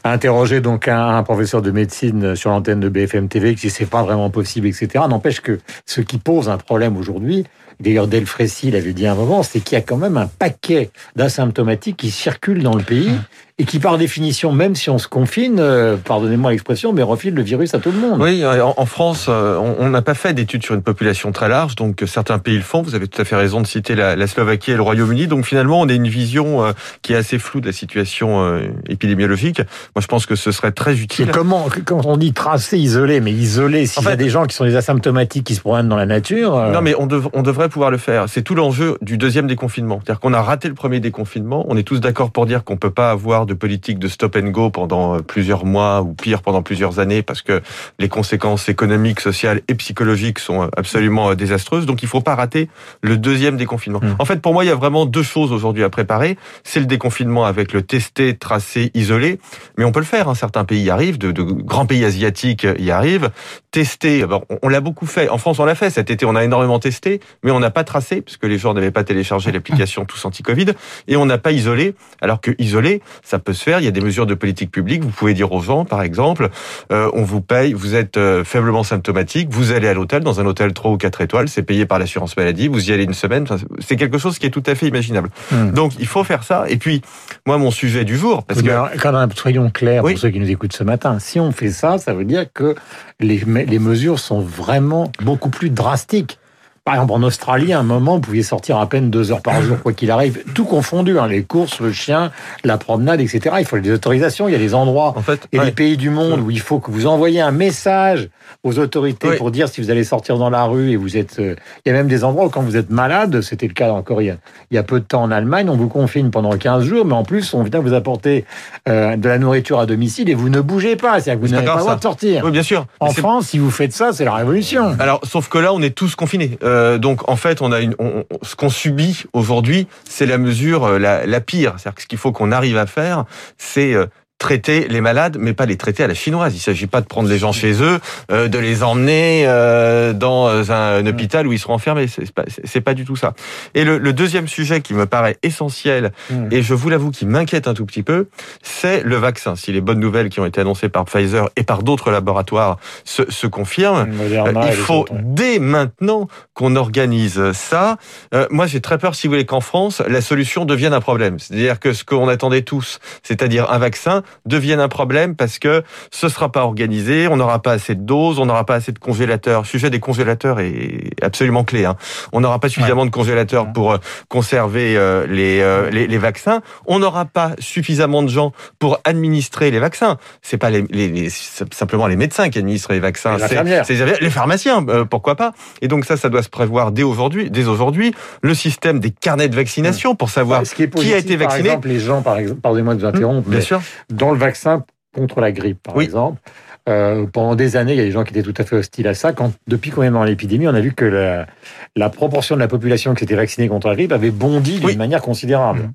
interrogé 0.04 0.62
donc 0.62 0.88
un, 0.88 1.18
un 1.18 1.24
professeur 1.24 1.62
de 1.62 1.72
médecine 1.72 2.36
sur 2.36 2.50
l'antenne 2.50 2.80
de 2.80 2.90
BFM 2.90 3.28
TV 3.28 3.56
qui 3.56 3.68
dit 3.68 3.70
c'est 3.70 3.86
pas 3.90 4.04
vraiment 4.04 4.30
possible, 4.30 4.68
etc. 4.68 5.04
N'empêche 5.10 5.42
que 5.42 5.60
ce 5.86 6.02
qui 6.02 6.18
pose 6.18 6.50
un 6.50 6.58
problème 6.58 6.98
aujourd'hui, 6.98 7.46
d'ailleurs 7.82 8.08
Delfrécy 8.08 8.72
l'avait 8.72 8.94
dit 8.94 9.06
à 9.08 9.12
un 9.12 9.16
moment, 9.16 9.44
c'est 9.44 9.60
qu'il 9.60 9.76
y 9.78 9.80
a 9.80 9.84
quand 9.84 9.98
même 9.98 10.18
un 10.18 10.28
paquet 10.28 10.90
d'asymptomatiques 11.16 11.98
qui 11.98 12.12
circulent 12.12 12.64
dans 12.64 12.76
le 12.76 12.84
pays 12.84 13.12
et 13.60 13.64
qui 13.66 13.78
par 13.80 14.00
définition, 14.00 14.52
même 14.52 14.74
si 14.76 14.90
on 14.90 14.98
se 14.98 15.08
confine, 15.08 15.58
euh, 15.60 15.96
pardonnez-moi 15.96 16.50
l'expression, 16.52 16.94
mais 16.94 17.04
refile 17.04 17.36
le 17.36 17.44
virus 17.44 17.76
à 17.76 17.80
tout 17.80 17.92
le 17.92 18.00
monde. 18.00 18.20
Oui, 18.20 18.42
euh, 18.44 18.64
en 18.66 18.74
en 18.76 18.86
France, 18.88 19.28
euh, 19.30 19.56
on 19.78 19.90
n'a 19.90 20.02
pas 20.02 20.16
fait 20.16 20.34
d'études 20.34 20.64
sur 20.66 20.74
une 20.74 20.82
population 20.82 21.32
très 21.32 21.48
large, 21.48 21.76
donc 21.76 22.02
certains 22.08 22.40
pays 22.40 22.56
le 22.56 22.64
font. 22.64 22.82
Vous 22.82 22.96
avez 22.96 23.08
tout 23.08 23.22
à 23.22 23.26
fait 23.26 23.36
raison 23.36 23.62
de 23.62 23.68
citer 23.68 23.94
la, 23.94 24.16
la 24.16 24.26
Slovaquie 24.26 24.72
et 24.72 24.76
le 24.76 24.82
Royaume-Uni. 24.82 25.28
Donc 25.28 25.46
finalement, 25.46 25.80
on 25.82 25.88
a 25.90 25.94
une 25.94 26.08
vision 26.08 26.66
euh, 26.66 26.72
qui 27.04 27.14
est 27.14 27.18
assez 27.18 27.38
floue 27.38 27.62
de 27.62 27.68
la 27.68 27.72
situation 27.74 28.44
euh, 28.44 28.62
épidémiologique. 28.90 29.60
Moi, 29.96 30.02
je 30.02 30.08
pense 30.08 30.26
que 30.26 30.36
ce 30.36 30.52
serait 30.52 30.72
très 30.72 30.96
Et 30.96 31.02
utile. 31.02 31.30
comment, 31.32 31.68
quand 31.86 32.04
on 32.06 32.18
dit 32.18 32.34
tracé, 32.34 32.80
isolé, 32.80 33.20
mais 33.22 33.32
isolé, 33.32 33.86
s'il 33.86 34.02
y 34.04 34.08
a 34.08 34.12
fait- 34.12 34.18
des 34.18 34.30
gens 34.30 34.46
qui 34.46 34.56
sont 34.56 34.66
des 34.66 34.76
asymptomatiques 34.76 35.44
qui 35.46 35.54
se 35.56 35.62
promènent 35.62 35.90
dans 35.90 35.98
la 35.98 36.08
nature. 36.08 36.56
Non, 36.72 36.82
mais 36.82 36.96
on, 36.98 37.06
dev- 37.06 37.28
on 37.34 37.44
devrait 37.44 37.70
pouvoir 37.72 37.90
le 37.90 37.98
faire. 37.98 38.30
C'est 38.30 38.44
tout 38.44 38.54
l'enjeu 38.54 38.98
du 39.02 39.18
deuxième 39.18 39.48
déconfinement. 39.48 40.00
C'est-à-dire 40.04 40.20
qu'on 40.20 40.34
a 40.34 40.42
raté 40.42 40.68
le 40.68 40.76
premier 40.76 41.00
déconfinement. 41.00 41.66
On 41.68 41.76
est 41.78 41.84
tous 41.84 42.00
d'accord 42.00 42.30
pour 42.32 42.46
dire 42.46 42.64
qu'on 42.64 42.78
peut 42.78 42.92
pas 42.92 43.10
avoir 43.10 43.46
de 43.48 43.56
politique 43.56 43.98
de 43.98 44.08
stop 44.08 44.36
and 44.36 44.50
go 44.50 44.70
pendant 44.70 45.16
euh, 45.16 45.20
plusieurs 45.20 45.66
mois 45.66 46.02
ou 46.02 46.14
pire 46.14 46.42
pendant 46.44 46.62
plusieurs 46.62 47.00
années 47.00 47.24
parce 47.24 47.42
que 47.42 47.62
les 47.98 48.10
conséquences 48.10 48.70
économiques, 48.70 49.20
sociales 49.20 49.62
et 49.68 49.76
psychologiques 49.76 50.40
sont 50.40 50.64
euh, 50.64 50.68
absolument 50.78 51.32
euh, 51.32 51.36
désastreuses. 51.36 51.86
Donc 51.86 52.04
il 52.04 52.08
faut 52.08 52.22
pas 52.22 52.36
rater 52.36 52.70
le 53.02 53.18
deuxième 53.18 53.58
déconfinement. 53.58 54.00
Mm. 54.02 54.16
En 54.20 54.26
fait, 54.26 54.42
pour 54.42 54.54
moi, 54.54 54.64
il 54.64 54.68
y 54.68 54.72
a 54.72 54.76
vraiment 54.76 55.06
deux 55.06 55.24
choses 55.24 55.52
aujourd'hui 55.52 55.84
à 55.84 55.90
préparer. 55.90 56.38
C'est 56.64 56.80
le 56.80 56.86
déconfinement 56.86 57.46
avec 57.46 57.74
le 57.74 57.82
testé, 57.82 58.36
tracé, 58.36 58.92
isolé. 58.94 59.40
Mais 59.78 59.86
on 59.86 59.92
peut 59.92 60.00
le 60.02 60.06
faire. 60.06 60.28
hein. 60.30 60.36
Certains 60.36 60.66
pays 60.66 60.84
y 60.84 60.90
arrivent, 60.90 61.18
de, 61.18 61.32
de 61.32 61.42
grands 61.42 61.86
pays 61.86 62.04
asiatiques 62.06 62.68
y 62.78 62.92
arrivent. 62.92 63.30
Tester, 63.72 64.26
on, 64.26 64.42
on 64.62 64.68
l'a 64.68 64.82
beaucoup 64.82 65.06
fait. 65.06 65.30
En 65.30 65.38
France, 65.38 65.60
on 65.60 65.66
l'a 65.66 65.76
fait. 65.76 65.90
Cet 65.90 66.12
été, 66.12 66.26
on 66.26 66.36
a 66.36 66.44
énormément 66.44 66.80
testé, 66.80 67.22
mais 67.44 67.52
on 67.52 67.61
n'a 67.62 67.72
pas 67.72 67.86
tracé 67.86 68.22
puisque 68.22 68.44
les 68.44 68.58
gens 68.58 68.74
n'avaient 68.74 68.92
pas 68.92 69.04
téléchargé 69.06 69.52
l'application 69.52 70.06
Tous 70.06 70.24
Anti-Covid 70.26 70.68
et 71.08 71.16
on 71.16 71.26
n'a 71.26 71.38
pas 71.38 71.52
isolé. 71.52 71.96
Alors 72.22 72.42
que 72.42 72.52
isolé, 72.60 73.02
ça 73.24 73.40
peut 73.40 73.54
se 73.54 73.64
faire. 73.64 73.80
Il 73.80 73.86
y 73.86 73.88
a 73.88 73.92
des 73.92 74.02
mesures 74.02 74.26
de 74.26 74.34
politique 74.34 74.72
publique. 74.72 75.02
Vous 75.04 75.10
pouvez 75.10 75.34
dire 75.34 75.52
aux 75.52 75.62
gens, 75.62 75.86
par 75.86 76.02
exemple, 76.02 76.50
euh, 76.92 77.10
on 77.14 77.24
vous 77.24 77.42
paye, 77.42 77.74
vous 77.74 77.96
êtes 77.96 78.18
euh, 78.18 78.44
faiblement 78.44 78.84
symptomatique, 78.84 79.48
vous 79.50 79.72
allez 79.72 79.88
à 79.88 79.94
l'hôtel, 79.94 80.24
dans 80.24 80.40
un 80.42 80.46
hôtel 80.46 80.74
3 80.74 80.92
ou 80.92 80.98
4 80.98 81.22
étoiles, 81.22 81.48
c'est 81.48 81.64
payé 81.64 81.86
par 81.86 82.00
l'assurance 82.00 82.36
maladie, 82.36 82.68
vous 82.68 82.90
y 82.90 82.94
allez 82.94 83.04
une 83.04 83.14
semaine. 83.14 83.46
C'est 83.80 83.96
quelque 83.96 84.18
chose 84.18 84.40
qui 84.40 84.46
est 84.46 84.52
tout 84.52 84.64
à 84.66 84.76
fait 84.76 84.88
imaginable. 84.88 85.30
Hmm. 85.52 85.72
Donc, 85.72 85.94
il 86.00 86.08
faut 86.08 86.24
faire 86.24 86.44
ça. 86.44 86.66
Et 86.68 86.78
puis, 86.78 87.02
moi, 87.46 87.58
mon 87.58 87.72
sujet 87.72 88.04
du 88.04 88.18
jour, 88.18 88.44
parce 88.44 88.60
Oui, 88.60 88.68
que 88.68 88.72
alors, 88.72 88.90
quand 89.00 89.12
même, 89.12 89.32
soyons 89.34 89.70
clairs 89.70 90.04
Oui. 90.04 90.14
pour 90.14 90.22
ceux 90.22 90.30
qui 90.30 90.40
nous 90.40 90.50
écoutent 90.50 90.74
ce 90.74 90.84
matin. 90.84 91.20
Si 91.20 91.40
on 91.40 91.52
fait 91.52 91.72
ça, 91.72 91.98
ça 91.98 92.14
veut 92.14 92.26
dire 92.26 92.46
que 92.54 92.76
les 93.20 93.80
mesures 93.80 94.20
sont 94.20 94.42
vraiment 94.42 95.12
beaucoup 95.22 95.50
plus 95.50 95.70
drastiques. 95.70 96.40
Par 96.84 96.96
exemple, 96.96 97.14
en 97.14 97.22
Australie, 97.22 97.74
à 97.74 97.80
un 97.80 97.84
moment, 97.84 98.16
vous 98.16 98.22
pouviez 98.22 98.42
sortir 98.42 98.78
à 98.78 98.90
peine 98.90 99.12
deux 99.12 99.32
heures 99.32 99.42
par 99.44 99.62
jour, 99.62 99.78
quoi 99.84 99.94
qu'il 99.94 100.10
arrive, 100.10 100.44
tout 100.56 100.66
confondu, 100.66 101.20
hein, 101.20 101.28
les 101.28 101.44
courses, 101.44 101.80
le 101.80 101.92
chien, 101.92 102.32
la 102.64 102.80
promenade, 102.80 103.22
etc. 103.22 103.58
Il 103.60 103.66
faut 103.66 103.78
des 103.78 103.92
autorisations, 103.92 104.48
il 104.48 104.54
y 104.54 104.56
a 104.56 104.58
des 104.58 104.74
endroits 104.74 105.14
En 105.16 105.22
fait, 105.22 105.48
et 105.52 105.60
ouais. 105.60 105.66
des 105.66 105.72
pays 105.72 105.96
du 105.96 106.10
monde 106.10 106.40
où 106.40 106.50
il 106.50 106.60
faut 106.60 106.80
que 106.80 106.90
vous 106.90 107.06
envoyiez 107.06 107.40
un 107.40 107.52
message 107.52 108.30
aux 108.64 108.80
autorités 108.80 109.36
pour 109.38 109.52
dire 109.52 109.70
si 109.70 109.80
vous 109.80 109.92
allez 109.92 110.04
sortir 110.04 110.40
dans 110.40 110.50
la 110.50 110.64
rue 110.64 110.90
et 110.92 110.96
vous 110.96 111.18
êtes. 111.18 111.38
euh, 111.40 111.56
Il 111.86 111.90
y 111.90 111.92
a 111.92 111.96
même 111.96 112.08
des 112.08 112.24
endroits 112.24 112.46
où 112.46 112.50
quand 112.50 112.62
vous 112.64 112.76
êtes 112.76 112.90
malade, 112.90 113.42
c'était 113.42 113.68
le 113.68 113.74
cas 113.74 113.92
encore 113.92 114.22
il 114.24 114.26
y, 114.26 114.30
a, 114.32 114.38
il 114.72 114.76
y 114.76 114.78
a 114.80 114.84
peu 114.84 115.00
de 115.00 115.06
temps 115.06 115.22
en 115.22 115.30
Allemagne, 115.32 115.70
on 115.70 115.78
vous 115.78 115.88
confine 115.88 116.32
pendant 116.32 116.52
15 116.58 116.84
jours, 116.84 117.06
mais 117.06 117.14
en 117.14 117.24
plus 117.24 117.54
on 117.54 117.62
vient 117.64 117.80
vous 117.80 117.94
apporter 117.94 118.44
euh, 118.90 119.16
de 119.18 119.30
la 119.30 119.38
nourriture 119.38 119.80
à 119.80 119.86
domicile 119.86 120.30
et 120.30 120.34
vous 120.34 120.50
ne 120.50 120.62
bougez 120.62 120.96
pas, 120.96 121.20
c'est-à-dire 121.20 121.42
que 121.42 121.48
vous 121.48 121.54
n'avez 121.54 121.66
pas 121.68 121.76
le 121.76 121.80
droit 121.82 121.96
de 121.96 122.02
sortir. 122.02 122.44
Oui, 122.44 122.52
bien 122.52 122.64
sûr. 122.64 122.88
En 123.00 123.12
France, 123.12 123.48
si 123.50 123.60
vous 123.60 123.70
faites 123.72 123.94
ça, 123.94 124.12
c'est 124.14 124.26
la 124.26 124.34
révolution. 124.34 124.96
Alors, 125.00 125.22
sauf 125.24 125.48
que 125.48 125.60
là, 125.60 125.74
on 125.74 125.82
est 125.84 125.96
tous 125.96 126.16
confinés. 126.16 126.58
Euh, 126.64 126.72
donc, 126.98 127.30
en 127.30 127.36
fait, 127.36 127.62
on 127.62 127.72
a 127.72 127.80
une, 127.80 127.96
on- 128.00 128.24
on- 128.30 128.38
ce 128.44 128.56
qu'on 128.56 128.70
subit 128.70 129.24
aujourd'hui, 129.34 129.88
c'est 130.10 130.26
la 130.26 130.38
mesure 130.38 130.86
euh, 130.86 131.00
la, 131.00 131.26
la 131.26 131.42
pire. 131.42 131.74
C'est-à-dire 131.78 131.96
que 131.96 132.02
ce 132.04 132.08
qu'il 132.08 132.18
faut 132.18 132.32
qu'on 132.32 132.52
arrive 132.52 132.78
à 132.78 132.86
faire, 132.86 133.26
c'est 133.58 133.94
euh, 133.94 134.06
traiter 134.42 134.88
les 134.90 135.02
malades, 135.02 135.38
mais 135.40 135.54
pas 135.54 135.68
les 135.68 135.78
traiter 135.78 136.04
à 136.04 136.08
la 136.08 136.16
chinoise. 136.16 136.56
Il 136.56 136.60
s'agit 136.60 136.88
pas 136.88 137.00
de 137.00 137.06
prendre 137.06 137.30
les 137.30 137.38
gens 137.38 137.52
chez 137.52 137.82
eux, 137.82 138.00
euh, 138.32 138.48
de 138.48 138.58
les 138.58 138.82
emmener 138.84 139.46
euh, 139.46 140.14
dans 140.14 140.72
un, 140.72 140.98
un 140.98 141.06
hôpital 141.06 141.46
où 141.46 141.54
ils 141.54 141.60
seront 141.60 141.76
enfermés. 141.76 142.08
C'est 142.08 142.34
pas, 142.34 142.44
pas 142.84 142.94
du 142.96 143.06
tout 143.06 143.16
ça. 143.16 143.34
Et 143.76 143.84
le, 143.84 144.00
le 144.00 144.14
deuxième 144.14 144.48
sujet 144.48 144.82
qui 144.82 144.94
me 144.96 145.06
paraît 145.06 145.38
essentiel, 145.44 146.12
Mm. 146.30 146.48
et 146.52 146.62
je 146.62 146.74
vous 146.74 146.90
l'avoue 146.90 147.12
qui 147.12 147.26
m'inquiète 147.26 147.68
un 147.68 147.74
tout 147.74 147.86
petit 147.86 148.04
peu, 148.04 148.28
c'est 148.62 149.04
le 149.04 149.16
vaccin. 149.18 149.56
Si 149.56 149.72
les 149.72 149.82
bonnes 149.82 150.00
nouvelles 150.00 150.30
qui 150.30 150.40
ont 150.40 150.46
été 150.46 150.62
annoncées 150.62 150.90
par 150.90 151.06
Pfizer 151.06 151.50
et 151.56 151.64
par 151.64 151.84
d'autres 151.84 152.12
laboratoires 152.12 152.78
se, 153.04 153.30
se 153.30 153.48
confirment, 153.48 154.08
Moderna 154.12 154.62
euh, 154.62 154.68
il 154.68 154.74
faut 154.74 155.06
dès 155.12 155.60
maintenant 155.60 156.28
qu'on 156.54 156.76
organise 156.76 157.52
ça. 157.54 157.98
Euh, 158.34 158.48
moi, 158.50 158.68
j'ai 158.68 158.82
très 158.82 158.98
peur, 158.98 159.16
si 159.16 159.28
vous 159.28 159.34
voulez, 159.34 159.46
qu'en 159.46 159.62
France, 159.62 160.02
la 160.08 160.22
solution 160.22 160.66
devienne 160.66 160.94
un 160.94 161.02
problème. 161.02 161.40
C'est-à-dire 161.40 161.80
que 161.80 161.94
ce 161.94 162.04
qu'on 162.04 162.28
attendait 162.28 162.62
tous, 162.62 163.00
c'est-à-dire 163.24 163.72
un 163.72 163.78
vaccin, 163.80 164.24
devienne 164.46 164.80
un 164.80 164.88
problème 164.88 165.36
parce 165.36 165.60
que 165.60 165.84
ce 166.12 166.30
sera 166.30 166.52
pas 166.52 166.64
organisé, 166.64 167.28
on 167.28 167.38
n'aura 167.38 167.62
pas 167.62 167.74
assez 167.74 167.96
de 167.96 168.02
doses, 168.02 168.40
on 168.40 168.46
n'aura 168.46 168.66
pas 168.66 168.76
assez 168.76 168.92
de 168.92 169.00
congélateurs. 169.00 169.62
Le 169.62 169.68
sujet 169.68 169.90
des 169.90 170.00
congélateurs 170.00 170.60
est 170.60 171.12
absolument 171.22 171.64
clé. 171.64 171.86
Hein. 171.86 171.96
On 172.34 172.42
n'aura 172.42 172.60
pas 172.60 172.70
suffisamment 172.70 173.06
de 173.06 173.12
congélateurs 173.12 173.72
pour 173.72 173.94
euh, 173.94 173.98
conserver 174.30 174.96
euh, 174.98 175.26
les, 175.28 175.60
euh, 175.62 175.90
les, 175.90 176.08
les 176.08 176.18
vaccins. 176.18 176.62
On 176.86 177.00
n'aura 177.00 177.26
pas 177.26 177.52
suffisamment 177.60 178.24
de 178.24 178.30
gens 178.30 178.52
pour 178.80 179.00
administrer 179.04 179.72
les 179.72 179.80
vaccins. 179.80 180.18
C'est 180.42 180.58
pas 180.58 180.70
les, 180.70 180.84
les, 180.90 181.30
simplement 181.72 182.08
les 182.08 182.16
médecins 182.16 182.50
qui 182.50 182.60
administrent 182.60 182.94
les 182.94 183.00
vaccins. 183.00 183.38
Les 183.38 183.48
c'est- 183.48 184.22
les 184.22 184.30
pharmaciens, 184.30 184.86
euh, 184.90 185.06
pourquoi 185.06 185.36
pas. 185.36 185.54
Et 185.82 185.88
donc 185.88 186.06
ça, 186.06 186.18
ça 186.18 186.30
doit 186.30 186.44
se 186.44 186.50
prévoir 186.50 186.92
dès 186.92 187.04
aujourd'hui. 187.04 187.50
Dès 187.50 187.68
aujourd'hui, 187.68 188.14
le 188.42 188.54
système 188.54 189.00
des 189.00 189.12
carnets 189.12 189.50
de 189.50 189.56
vaccination 189.56 190.16
pour 190.16 190.30
savoir 190.30 190.64
qui, 190.64 191.14
a 191.14 191.18
été 191.18 191.36
vacciné. 191.36 191.46
Par 191.46 191.56
exemple, 191.58 191.88
les 191.88 192.00
gens, 192.00 192.22
par 192.22 192.38
exemple, 192.38 192.62
pardonnez-moi 192.62 192.96
de 192.96 193.00
vous 193.02 193.06
interrompre, 193.06 193.50
Bien 193.50 193.60
mais 193.60 193.64
sûr. 193.64 193.82
Dans 194.22 194.32
le 194.32 194.38
vaccin 194.38 194.86
contre 195.16 195.42
la 195.42 195.52
grippe, 195.52 195.82
par 195.84 195.96
Oui. 195.98 196.06
exemple, 196.06 196.40
euh, 196.88 197.26
pendant 197.26 197.56
des 197.56 197.76
années, 197.76 197.94
il 197.94 197.98
y 197.98 198.02
a 198.02 198.06
des 198.06 198.12
gens 198.12 198.24
qui 198.24 198.32
étaient 198.38 198.44
tout 198.50 198.54
à 198.62 198.64
fait 198.64 198.76
hostiles 198.76 199.08
à 199.08 199.14
ça. 199.14 199.34
Quand, 199.34 199.52
depuis 199.68 199.90
qu'on 199.92 200.04
est 200.04 200.10
dans 200.12 200.24
l'épidémie, 200.24 200.68
on 200.68 200.74
a 200.76 200.80
vu 200.80 200.94
que 200.94 201.06
la, 201.06 201.48
la 201.96 202.10
proportion 202.10 202.56
de 202.56 202.62
la 202.62 202.68
population 202.68 203.14
qui 203.14 203.22
s'était 203.22 203.36
vaccinée 203.36 203.68
contre 203.68 203.88
la 203.90 203.96
grippe 203.96 204.12
avait 204.12 204.32
bondi 204.32 204.78
d'une 204.80 204.86
Oui. 204.86 204.96
manière 204.96 205.22
considérable. 205.22 205.80
Mhm. 205.82 205.92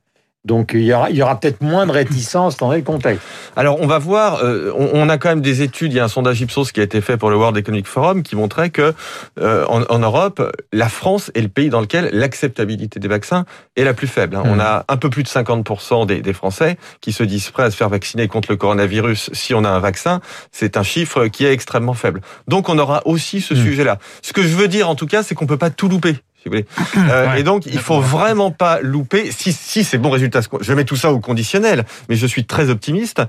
Donc 0.47 0.71
il 0.75 0.83
y 0.85 0.93
aura, 0.95 1.11
il 1.11 1.17
y 1.17 1.23
aura 1.23 1.39
peut-être 1.39 1.61
moins 1.61 1.87
de 1.87 1.93
réticence 1.93 2.57
dans 2.57 2.73
le 2.73 2.81
contexte. 2.83 3.23
Alors 3.57 3.79
on 3.81 3.87
va 3.87 3.99
voir, 3.99 4.43
euh, 4.45 4.73
on, 4.77 4.91
on 4.95 5.09
a 5.09 5.19
quand 5.19 5.29
même 5.29 5.41
des 5.43 5.63
études, 5.63 5.93
il 5.93 5.97
y 5.97 6.01
a 6.01 6.05
un 6.05 6.09
sondage 6.09 6.41
Ipsos 6.41 6.73
qui 6.73 6.81
a 6.81 6.85
été 6.85 7.01
fait 7.01 7.17
pour 7.17 7.31
le 7.31 7.37
World 7.37 7.57
Economic 7.57 7.87
Forum 7.87 8.23
qui 8.23 8.37
montrait 8.37 8.71
que 8.71 8.95
euh, 9.41 9.65
en, 9.69 9.83
en 9.83 9.99
Europe, 9.99 10.41
la 10.73 10.89
France 10.89 11.31
est 11.35 11.41
le 11.43 11.49
pays 11.49 11.69
dans 11.69 11.81
lequel 11.81 12.09
l'acceptabilité 12.13 13.01
des 13.01 13.09
vaccins 13.09 13.45
est 13.77 13.85
la 13.85 13.93
plus 13.95 14.07
faible. 14.07 14.37
hein. 14.37 14.43
Mhm. 14.45 14.53
On 14.53 14.61
a 14.61 14.85
un 14.89 14.97
peu 14.97 15.11
plus 15.11 15.23
de 15.23 15.29
50% 15.29 16.07
des, 16.07 16.21
des 16.23 16.33
Français 16.33 16.77
qui 17.01 17.13
se 17.13 17.23
disent 17.23 17.51
prêts 17.51 17.65
à 17.65 17.71
se 17.71 17.77
faire 17.77 17.89
vacciner 17.89 18.29
contre 18.29 18.51
le 18.51 18.57
coronavirus 18.57 19.31
si 19.33 19.53
on 19.55 19.65
a 19.65 19.69
un 19.71 19.81
vaccin. 19.81 20.21
C'est 20.53 20.77
un 20.77 20.83
chiffre 20.83 21.27
qui 21.27 21.45
est 21.45 21.53
extrêmement 21.53 21.95
faible. 21.95 22.21
Donc 22.49 22.69
on 22.69 22.79
aura 22.79 23.03
aussi 23.07 23.41
ce 23.41 23.55
Mhm. 23.55 23.63
sujet-là. 23.65 23.99
Ce 24.23 24.33
que 24.33 24.43
je 24.43 24.55
veux 24.55 24.69
dire 24.69 24.89
en 24.89 24.95
tout 24.95 25.07
cas, 25.07 25.23
c'est 25.23 25.35
qu'on 25.35 25.47
peut 25.47 25.57
pas 25.57 25.71
tout 25.71 25.89
louper. 25.89 26.17
Si 26.47 26.49
vous 26.49 26.55
voulez. 26.55 26.67
Euh, 27.11 27.27
Ouais. 27.27 27.41
Et 27.41 27.43
donc, 27.43 27.67
il 27.67 27.79
faut 27.79 28.01
vraiment 28.01 28.51
pas 28.51 28.81
louper. 28.81 29.31
Si, 29.33 29.53
si 29.53 29.85
c'est 29.85 29.99
bon 29.99 30.11
résultat, 30.11 30.41
je 30.61 30.73
mets 30.73 30.85
tout 30.85 30.97
ça 30.97 31.13
au 31.13 31.19
conditionnel, 31.19 31.85
mais 32.09 32.17
je 32.17 32.27
suis 32.27 32.45
très 32.45 32.71
optimiste. 32.71 33.23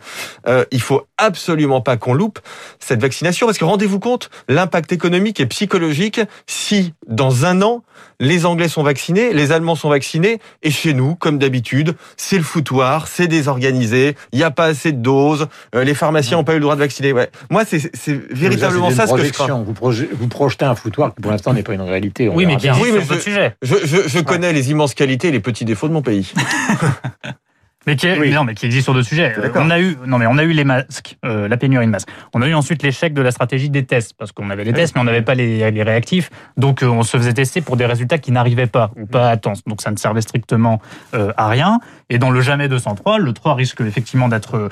Euh, 0.47 0.65
il 0.71 0.81
faut 0.81 1.05
absolument 1.17 1.81
pas 1.81 1.97
qu'on 1.97 2.13
loupe 2.13 2.39
cette 2.79 3.01
vaccination, 3.01 3.45
parce 3.47 3.57
que 3.57 3.65
rendez-vous 3.65 3.99
compte, 3.99 4.29
l'impact 4.47 4.91
économique 4.93 5.39
et 5.39 5.45
psychologique 5.47 6.21
si 6.47 6.93
dans 7.07 7.45
un 7.45 7.61
an 7.61 7.83
les 8.19 8.45
Anglais 8.45 8.67
sont 8.67 8.81
vaccinés, 8.83 9.31
les 9.33 9.51
Allemands 9.51 9.75
sont 9.75 9.89
vaccinés, 9.89 10.39
et 10.63 10.71
chez 10.71 10.93
nous, 10.93 11.15
comme 11.15 11.37
d'habitude, 11.37 11.95
c'est 12.17 12.37
le 12.37 12.43
foutoir, 12.43 13.07
c'est 13.07 13.27
désorganisé, 13.27 14.15
il 14.31 14.37
n'y 14.39 14.43
a 14.43 14.49
pas 14.51 14.65
assez 14.65 14.91
de 14.91 14.97
doses, 15.01 15.47
euh, 15.75 15.83
les 15.83 15.93
pharmaciens 15.93 16.37
n'ont 16.37 16.43
pas 16.43 16.53
eu 16.53 16.57
le 16.57 16.61
droit 16.61 16.75
de 16.75 16.79
vacciner. 16.79 17.11
Ouais. 17.13 17.29
Moi, 17.51 17.63
c'est 17.65 17.91
c'est 17.95 18.19
véritablement 18.33 18.89
ça, 18.91 19.05
ce 19.07 19.13
que 19.13 19.23
je 19.23 19.31
crains. 19.31 19.45
projection. 19.45 19.63
Vous, 19.63 19.73
proje- 19.73 20.07
vous 20.11 20.27
projetez 20.27 20.65
un 20.65 20.75
foutoir 20.75 21.13
qui 21.13 21.21
pour 21.21 21.31
l'instant 21.31 21.53
n'est 21.53 21.63
pas 21.63 21.73
une 21.73 21.81
réalité. 21.81 22.27
on 22.29 22.35
Oui, 22.35 22.45
mais 22.45 22.55
qui 22.57 22.63
bien. 22.63 22.75
Oui, 22.79 22.89
mais 22.91 22.99
je- 23.15 23.19
sujets. 23.19 23.55
Je, 23.61 23.75
je, 23.83 24.07
je 24.07 24.19
connais 24.19 24.53
les 24.53 24.71
immenses 24.71 24.93
qualités 24.93 25.29
et 25.29 25.31
les 25.31 25.39
petits 25.39 25.65
défauts 25.65 25.87
de 25.87 25.93
mon 25.93 26.01
pays. 26.01 26.31
Mais 27.87 27.95
qui, 27.95 28.05
est- 28.07 28.19
Oui. 28.19 28.31
non, 28.31 28.43
mais 28.43 28.53
qui 28.53 28.65
existe 28.65 28.83
sur 28.83 28.93
d'autres 28.93 29.07
sujets. 29.07 29.33
Euh. 29.37 29.49
On 29.55 29.69
a 29.69 29.79
eu, 29.79 29.97
non, 30.05 30.17
mais 30.17 30.27
on 30.27 30.37
a 30.37 30.43
eu 30.43 30.51
les 30.51 30.63
masques, 30.65 31.17
euh, 31.25 31.47
la 31.47 31.57
pénurie 31.57 31.85
de 31.85 31.91
masques. 31.91 32.09
On 32.33 32.41
a 32.41 32.47
eu 32.47 32.53
ensuite 32.53 32.83
l'échec 32.83 33.13
de 33.13 33.21
la 33.21 33.31
stratégie 33.31 33.69
des 33.69 33.85
tests, 33.85 34.13
parce 34.17 34.31
qu'on 34.31 34.49
avait 34.49 34.63
les 34.65 34.73
tests, 34.73 34.93
mais 34.95 35.01
on 35.01 35.05
n'avait 35.05 35.21
pas 35.21 35.33
les, 35.35 35.71
les 35.71 35.83
réactifs. 35.83 36.29
Donc, 36.57 36.83
euh, 36.83 36.87
on 36.87 37.03
se 37.03 37.15
faisait 37.17 37.33
tester 37.33 37.61
pour 37.61 37.77
des 37.77 37.85
résultats 37.85 38.17
qui 38.17 38.31
n'arrivaient 38.31 38.67
pas, 38.67 38.91
ou 38.97 39.05
pas 39.05 39.29
à 39.29 39.37
temps. 39.37 39.53
Donc, 39.65 39.81
ça 39.81 39.89
ne 39.91 39.97
servait 39.97 40.21
strictement 40.21 40.81
euh, 41.13 41.31
à 41.37 41.47
rien. 41.47 41.79
Et 42.09 42.19
dans 42.19 42.29
le 42.29 42.41
jamais 42.41 42.67
203, 42.67 43.19
le 43.19 43.33
3 43.33 43.55
risque 43.55 43.81
effectivement 43.81 44.27
d'être 44.29 44.69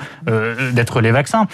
d'être 0.72 1.00
les 1.02 1.10
vaccins. 1.10 1.46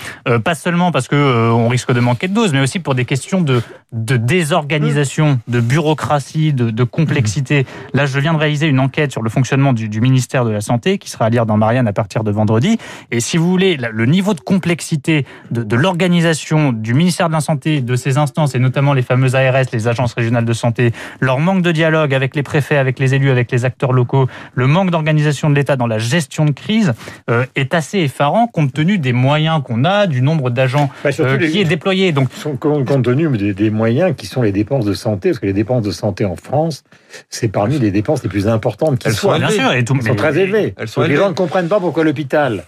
Pas 0.44 0.54
seulement 0.54 0.92
parce 0.92 1.08
que 1.08 1.50
on 1.50 1.66
risque 1.68 1.92
de 1.92 1.98
manquer 2.00 2.28
de 2.28 2.34
doses, 2.34 2.52
mais 2.52 2.60
aussi 2.60 2.78
pour 2.78 2.94
des 2.94 3.04
questions 3.04 3.40
de, 3.40 3.62
de 3.92 4.16
désorganisation, 4.16 5.40
de 5.48 5.60
bureaucratie, 5.60 6.52
de, 6.52 6.70
de 6.70 6.84
complexité. 6.84 7.66
Là, 7.94 8.06
je 8.06 8.18
viens 8.20 8.32
de 8.32 8.38
réaliser 8.38 8.66
une 8.68 8.78
enquête 8.78 9.10
sur 9.12 9.22
le 9.22 9.30
fonctionnement 9.30 9.72
du, 9.72 9.88
du 9.88 10.00
ministère 10.00 10.44
de 10.44 10.50
la 10.50 10.60
Santé, 10.60 10.98
qui 10.98 11.10
sera 11.10 11.24
à 11.26 11.30
lire 11.30 11.46
dans 11.46 11.51
Marianne 11.56 11.88
à 11.88 11.92
partir 11.92 12.24
de 12.24 12.30
vendredi. 12.30 12.78
Et 13.10 13.20
si 13.20 13.36
vous 13.36 13.48
voulez, 13.48 13.76
le 13.76 14.06
niveau 14.06 14.34
de 14.34 14.40
complexité 14.40 15.24
de, 15.50 15.62
de 15.62 15.76
l'organisation 15.76 16.72
du 16.72 16.94
ministère 16.94 17.28
de 17.28 17.32
la 17.34 17.40
Santé, 17.40 17.80
de 17.80 17.96
ses 17.96 18.18
instances, 18.18 18.54
et 18.54 18.58
notamment 18.58 18.92
les 18.92 19.02
fameuses 19.02 19.34
ARS, 19.34 19.64
les 19.72 19.88
agences 19.88 20.14
régionales 20.14 20.44
de 20.44 20.52
santé, 20.52 20.92
leur 21.20 21.38
manque 21.38 21.62
de 21.62 21.72
dialogue 21.72 22.14
avec 22.14 22.36
les 22.36 22.42
préfets, 22.42 22.76
avec 22.76 22.98
les 22.98 23.14
élus, 23.14 23.30
avec 23.30 23.50
les 23.52 23.64
acteurs 23.64 23.92
locaux, 23.92 24.28
le 24.54 24.66
manque 24.66 24.90
d'organisation 24.90 25.50
de 25.50 25.54
l'État 25.54 25.76
dans 25.76 25.86
la 25.86 25.98
gestion 25.98 26.44
de 26.44 26.50
crise 26.52 26.92
euh, 27.30 27.44
est 27.56 27.74
assez 27.74 27.98
effarant 27.98 28.46
compte 28.46 28.72
tenu 28.72 28.98
des 28.98 29.12
moyens 29.12 29.62
qu'on 29.62 29.84
a, 29.84 30.06
du 30.06 30.22
nombre 30.22 30.50
d'agents 30.50 30.90
Bah, 31.04 31.10
euh, 31.20 31.36
les- 31.38 31.50
qui 31.50 31.60
est 31.60 31.64
déployé. 31.64 32.12
Donc, 32.12 32.28
compte 32.60 33.02
tenu 33.04 33.28
des, 33.36 33.54
des 33.54 33.70
moyens 33.70 34.14
qui 34.16 34.26
sont 34.26 34.42
les 34.42 34.52
dépenses 34.52 34.84
de 34.84 34.94
santé, 34.94 35.30
parce 35.30 35.38
que 35.38 35.46
les 35.46 35.52
dépenses 35.52 35.82
de 35.82 35.90
santé 35.90 36.24
en 36.24 36.36
France, 36.36 36.84
c'est 37.30 37.48
parmi 37.48 37.78
les 37.78 37.90
dépenses 37.90 38.22
les 38.22 38.28
plus 38.28 38.48
importantes 38.48 38.98
qui 38.98 39.08
Elles 39.08 39.14
sont 39.14 39.28
soient. 39.28 39.38
bien 39.38 39.48
sûr, 39.50 39.72
et 39.72 39.84
tout, 39.84 39.94
Elles 40.00 40.06
sont 40.08 40.14
très 40.14 40.38
élevées. 40.38 40.74
Elles 40.76 40.88
sont 40.88 41.00
Donc, 41.00 41.08
les 41.10 41.14
élevées. 41.16 41.26
Ne 41.32 41.36
comprennent 41.36 41.68
pas 41.68 41.80
pourquoi 41.80 42.04
l'hôpital. 42.04 42.64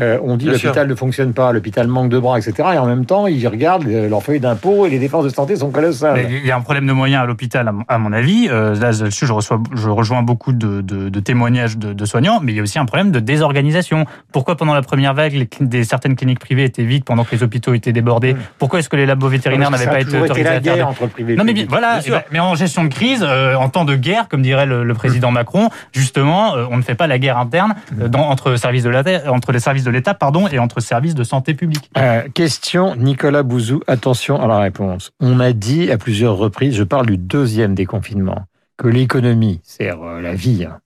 Euh, 0.00 0.18
on 0.22 0.36
dit 0.36 0.46
l'hôpital 0.46 0.86
ne 0.88 0.94
fonctionne 0.94 1.32
pas, 1.32 1.52
l'hôpital 1.52 1.86
manque 1.88 2.08
de 2.10 2.18
bras, 2.18 2.38
etc. 2.38 2.68
Et 2.74 2.78
en 2.78 2.86
même 2.86 3.06
temps, 3.06 3.26
ils 3.26 3.46
regardent 3.48 3.86
euh, 3.86 4.08
leur 4.08 4.22
feuille 4.22 4.40
d'impôt 4.40 4.86
et 4.86 4.90
les 4.90 4.98
dépenses 4.98 5.24
de 5.24 5.28
santé 5.30 5.56
sont 5.56 5.70
colossales. 5.70 6.14
Mais 6.14 6.28
Il 6.42 6.46
y 6.46 6.50
a 6.50 6.56
un 6.56 6.60
problème 6.60 6.86
de 6.86 6.92
moyens 6.92 7.22
à 7.22 7.26
l'hôpital, 7.26 7.70
à 7.88 7.98
mon- 7.98 8.12
avis. 8.12 8.48
Euh, 8.50 8.74
là, 8.74 8.90
là-dessus, 8.92 9.26
je, 9.26 9.32
reçois, 9.32 9.60
je 9.74 9.88
rejoins 9.88 10.22
beaucoup 10.22 10.52
de, 10.52 10.80
de- 10.80 11.08
de 11.08 11.20
témoignages 11.20 11.78
de, 11.78 11.92
de 11.92 12.04
soignants, 12.04 12.40
mais 12.42 12.52
il 12.52 12.56
y 12.56 12.60
a 12.60 12.62
aussi 12.62 12.78
un 12.78 12.84
problème 12.86 13.10
de 13.12 13.20
désorganisation. 13.20 14.04
Pourquoi 14.32 14.56
pendant 14.56 14.74
la 14.74 14.82
première 14.82 15.14
vague, 15.14 15.32
les 15.34 15.48
des, 15.60 15.84
certaines 15.84 16.16
cliniques 16.16 16.38
privées 16.40 16.64
étaient 16.64 16.82
vides 16.84 17.04
pendant 17.04 17.24
que 17.24 17.34
les 17.34 17.42
hôpitaux 17.42 17.74
étaient 17.74 17.92
débordés? 17.92 18.36
Pourquoi 18.58 18.78
est-ce 18.80 18.88
que 18.88 18.96
les 18.96 19.06
labos 19.06 19.28
vétérinaires 19.28 19.70
n'avaient 19.70 19.86
pas 19.86 20.00
été 20.00 20.18
autorisés 20.18 20.44
la 20.44 20.50
à 20.50 20.52
faire 20.60 20.74
guerre 20.76 20.88
entre 20.88 21.02
le 21.04 21.08
privé 21.08 21.36
non 21.36 21.44
mais 21.44 21.52
bien- 21.52 21.66
voilà, 21.68 21.98
Bien 21.98 22.02
eh 22.06 22.10
ben, 22.10 22.22
mais 22.32 22.40
en 22.40 22.54
gestion 22.54 22.84
de 22.84 22.88
crise, 22.88 23.24
euh, 23.26 23.54
en 23.54 23.68
temps 23.68 23.84
de 23.84 23.94
guerre, 23.96 24.28
comme 24.28 24.42
dirait 24.42 24.66
le, 24.66 24.82
le 24.84 24.94
président 24.94 25.30
Macron, 25.30 25.68
justement, 25.92 26.56
euh, 26.56 26.64
on 26.70 26.76
ne 26.76 26.82
fait 26.82 26.94
pas 26.94 27.06
la 27.06 27.18
guerre 27.18 27.38
interne 27.38 27.74
euh, 28.00 28.08
dans, 28.08 28.22
entre 28.28 28.56
services 28.56 28.84
de 28.84 28.90
l'État, 28.90 29.30
entre 29.30 29.52
les 29.52 29.60
services 29.60 29.84
de 29.84 29.89
l'État, 29.90 30.14
pardon, 30.14 30.48
et 30.48 30.58
entre 30.58 30.80
services 30.80 31.14
de 31.14 31.24
santé 31.24 31.54
publique. 31.54 31.90
Euh, 31.98 32.22
question 32.32 32.96
Nicolas 32.96 33.42
Bouzou, 33.42 33.82
attention 33.86 34.40
à 34.40 34.46
la 34.46 34.58
réponse. 34.58 35.12
On 35.20 35.40
a 35.40 35.52
dit 35.52 35.90
à 35.90 35.98
plusieurs 35.98 36.36
reprises, 36.36 36.74
je 36.74 36.84
parle 36.84 37.06
du 37.06 37.18
deuxième 37.18 37.74
déconfinement, 37.74 38.46
que 38.76 38.88
l'économie, 38.88 39.60
c'est 39.62 39.90
euh, 39.90 40.20
la 40.20 40.34
vie, 40.34 40.64
hein, 40.64 40.78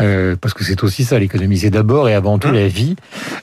euh, 0.00 0.36
parce 0.36 0.54
que 0.54 0.64
c'est 0.64 0.82
aussi 0.82 1.04
ça 1.04 1.18
l'économie, 1.18 1.58
c'est 1.58 1.70
d'abord 1.70 2.08
et 2.08 2.14
avant 2.14 2.38
tout 2.38 2.50
la 2.50 2.68
vie, 2.68 2.96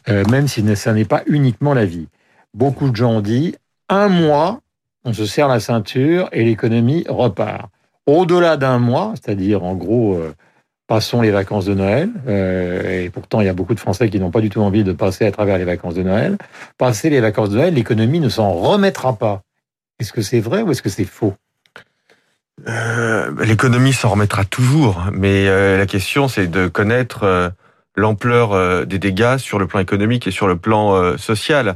euh, 0.09 0.23
même 0.29 0.47
si 0.47 0.63
ça 0.75 0.93
n'est 0.93 1.05
pas 1.05 1.23
uniquement 1.27 1.73
la 1.73 1.85
vie. 1.85 2.07
Beaucoup 2.53 2.89
de 2.89 2.95
gens 2.95 3.11
ont 3.11 3.21
dit, 3.21 3.55
un 3.89 4.09
mois, 4.09 4.59
on 5.05 5.13
se 5.13 5.25
serre 5.25 5.47
la 5.47 5.59
ceinture 5.59 6.29
et 6.31 6.43
l'économie 6.43 7.05
repart. 7.07 7.69
Au-delà 8.05 8.57
d'un 8.57 8.79
mois, 8.79 9.13
c'est-à-dire 9.15 9.63
en 9.63 9.75
gros, 9.75 10.15
euh, 10.15 10.33
passons 10.87 11.21
les 11.21 11.31
vacances 11.31 11.65
de 11.65 11.73
Noël, 11.73 12.09
euh, 12.27 13.03
et 13.03 13.09
pourtant 13.09 13.41
il 13.41 13.45
y 13.45 13.49
a 13.49 13.53
beaucoup 13.53 13.73
de 13.73 13.79
Français 13.79 14.09
qui 14.09 14.19
n'ont 14.19 14.31
pas 14.31 14.41
du 14.41 14.49
tout 14.49 14.61
envie 14.61 14.83
de 14.83 14.91
passer 14.91 15.25
à 15.25 15.31
travers 15.31 15.57
les 15.57 15.63
vacances 15.63 15.95
de 15.95 16.03
Noël, 16.03 16.37
passer 16.77 17.09
les 17.09 17.21
vacances 17.21 17.49
de 17.49 17.57
Noël, 17.57 17.73
l'économie 17.73 18.19
ne 18.19 18.29
s'en 18.29 18.51
remettra 18.51 19.17
pas. 19.17 19.41
Est-ce 19.99 20.11
que 20.11 20.21
c'est 20.21 20.41
vrai 20.41 20.61
ou 20.61 20.71
est-ce 20.71 20.81
que 20.81 20.89
c'est 20.89 21.05
faux? 21.05 21.33
Euh, 22.67 23.31
L'économie 23.43 23.93
s'en 23.93 24.09
remettra 24.09 24.45
toujours, 24.45 25.05
mais 25.11 25.47
euh, 25.47 25.77
la 25.77 25.85
question 25.85 26.27
c'est 26.27 26.47
de 26.47 26.67
connaître 26.67 27.51
l'ampleur 27.95 28.85
des 28.85 28.99
dégâts 28.99 29.37
sur 29.37 29.59
le 29.59 29.67
plan 29.67 29.79
économique 29.79 30.27
et 30.27 30.31
sur 30.31 30.47
le 30.47 30.57
plan 30.57 31.17
social 31.17 31.75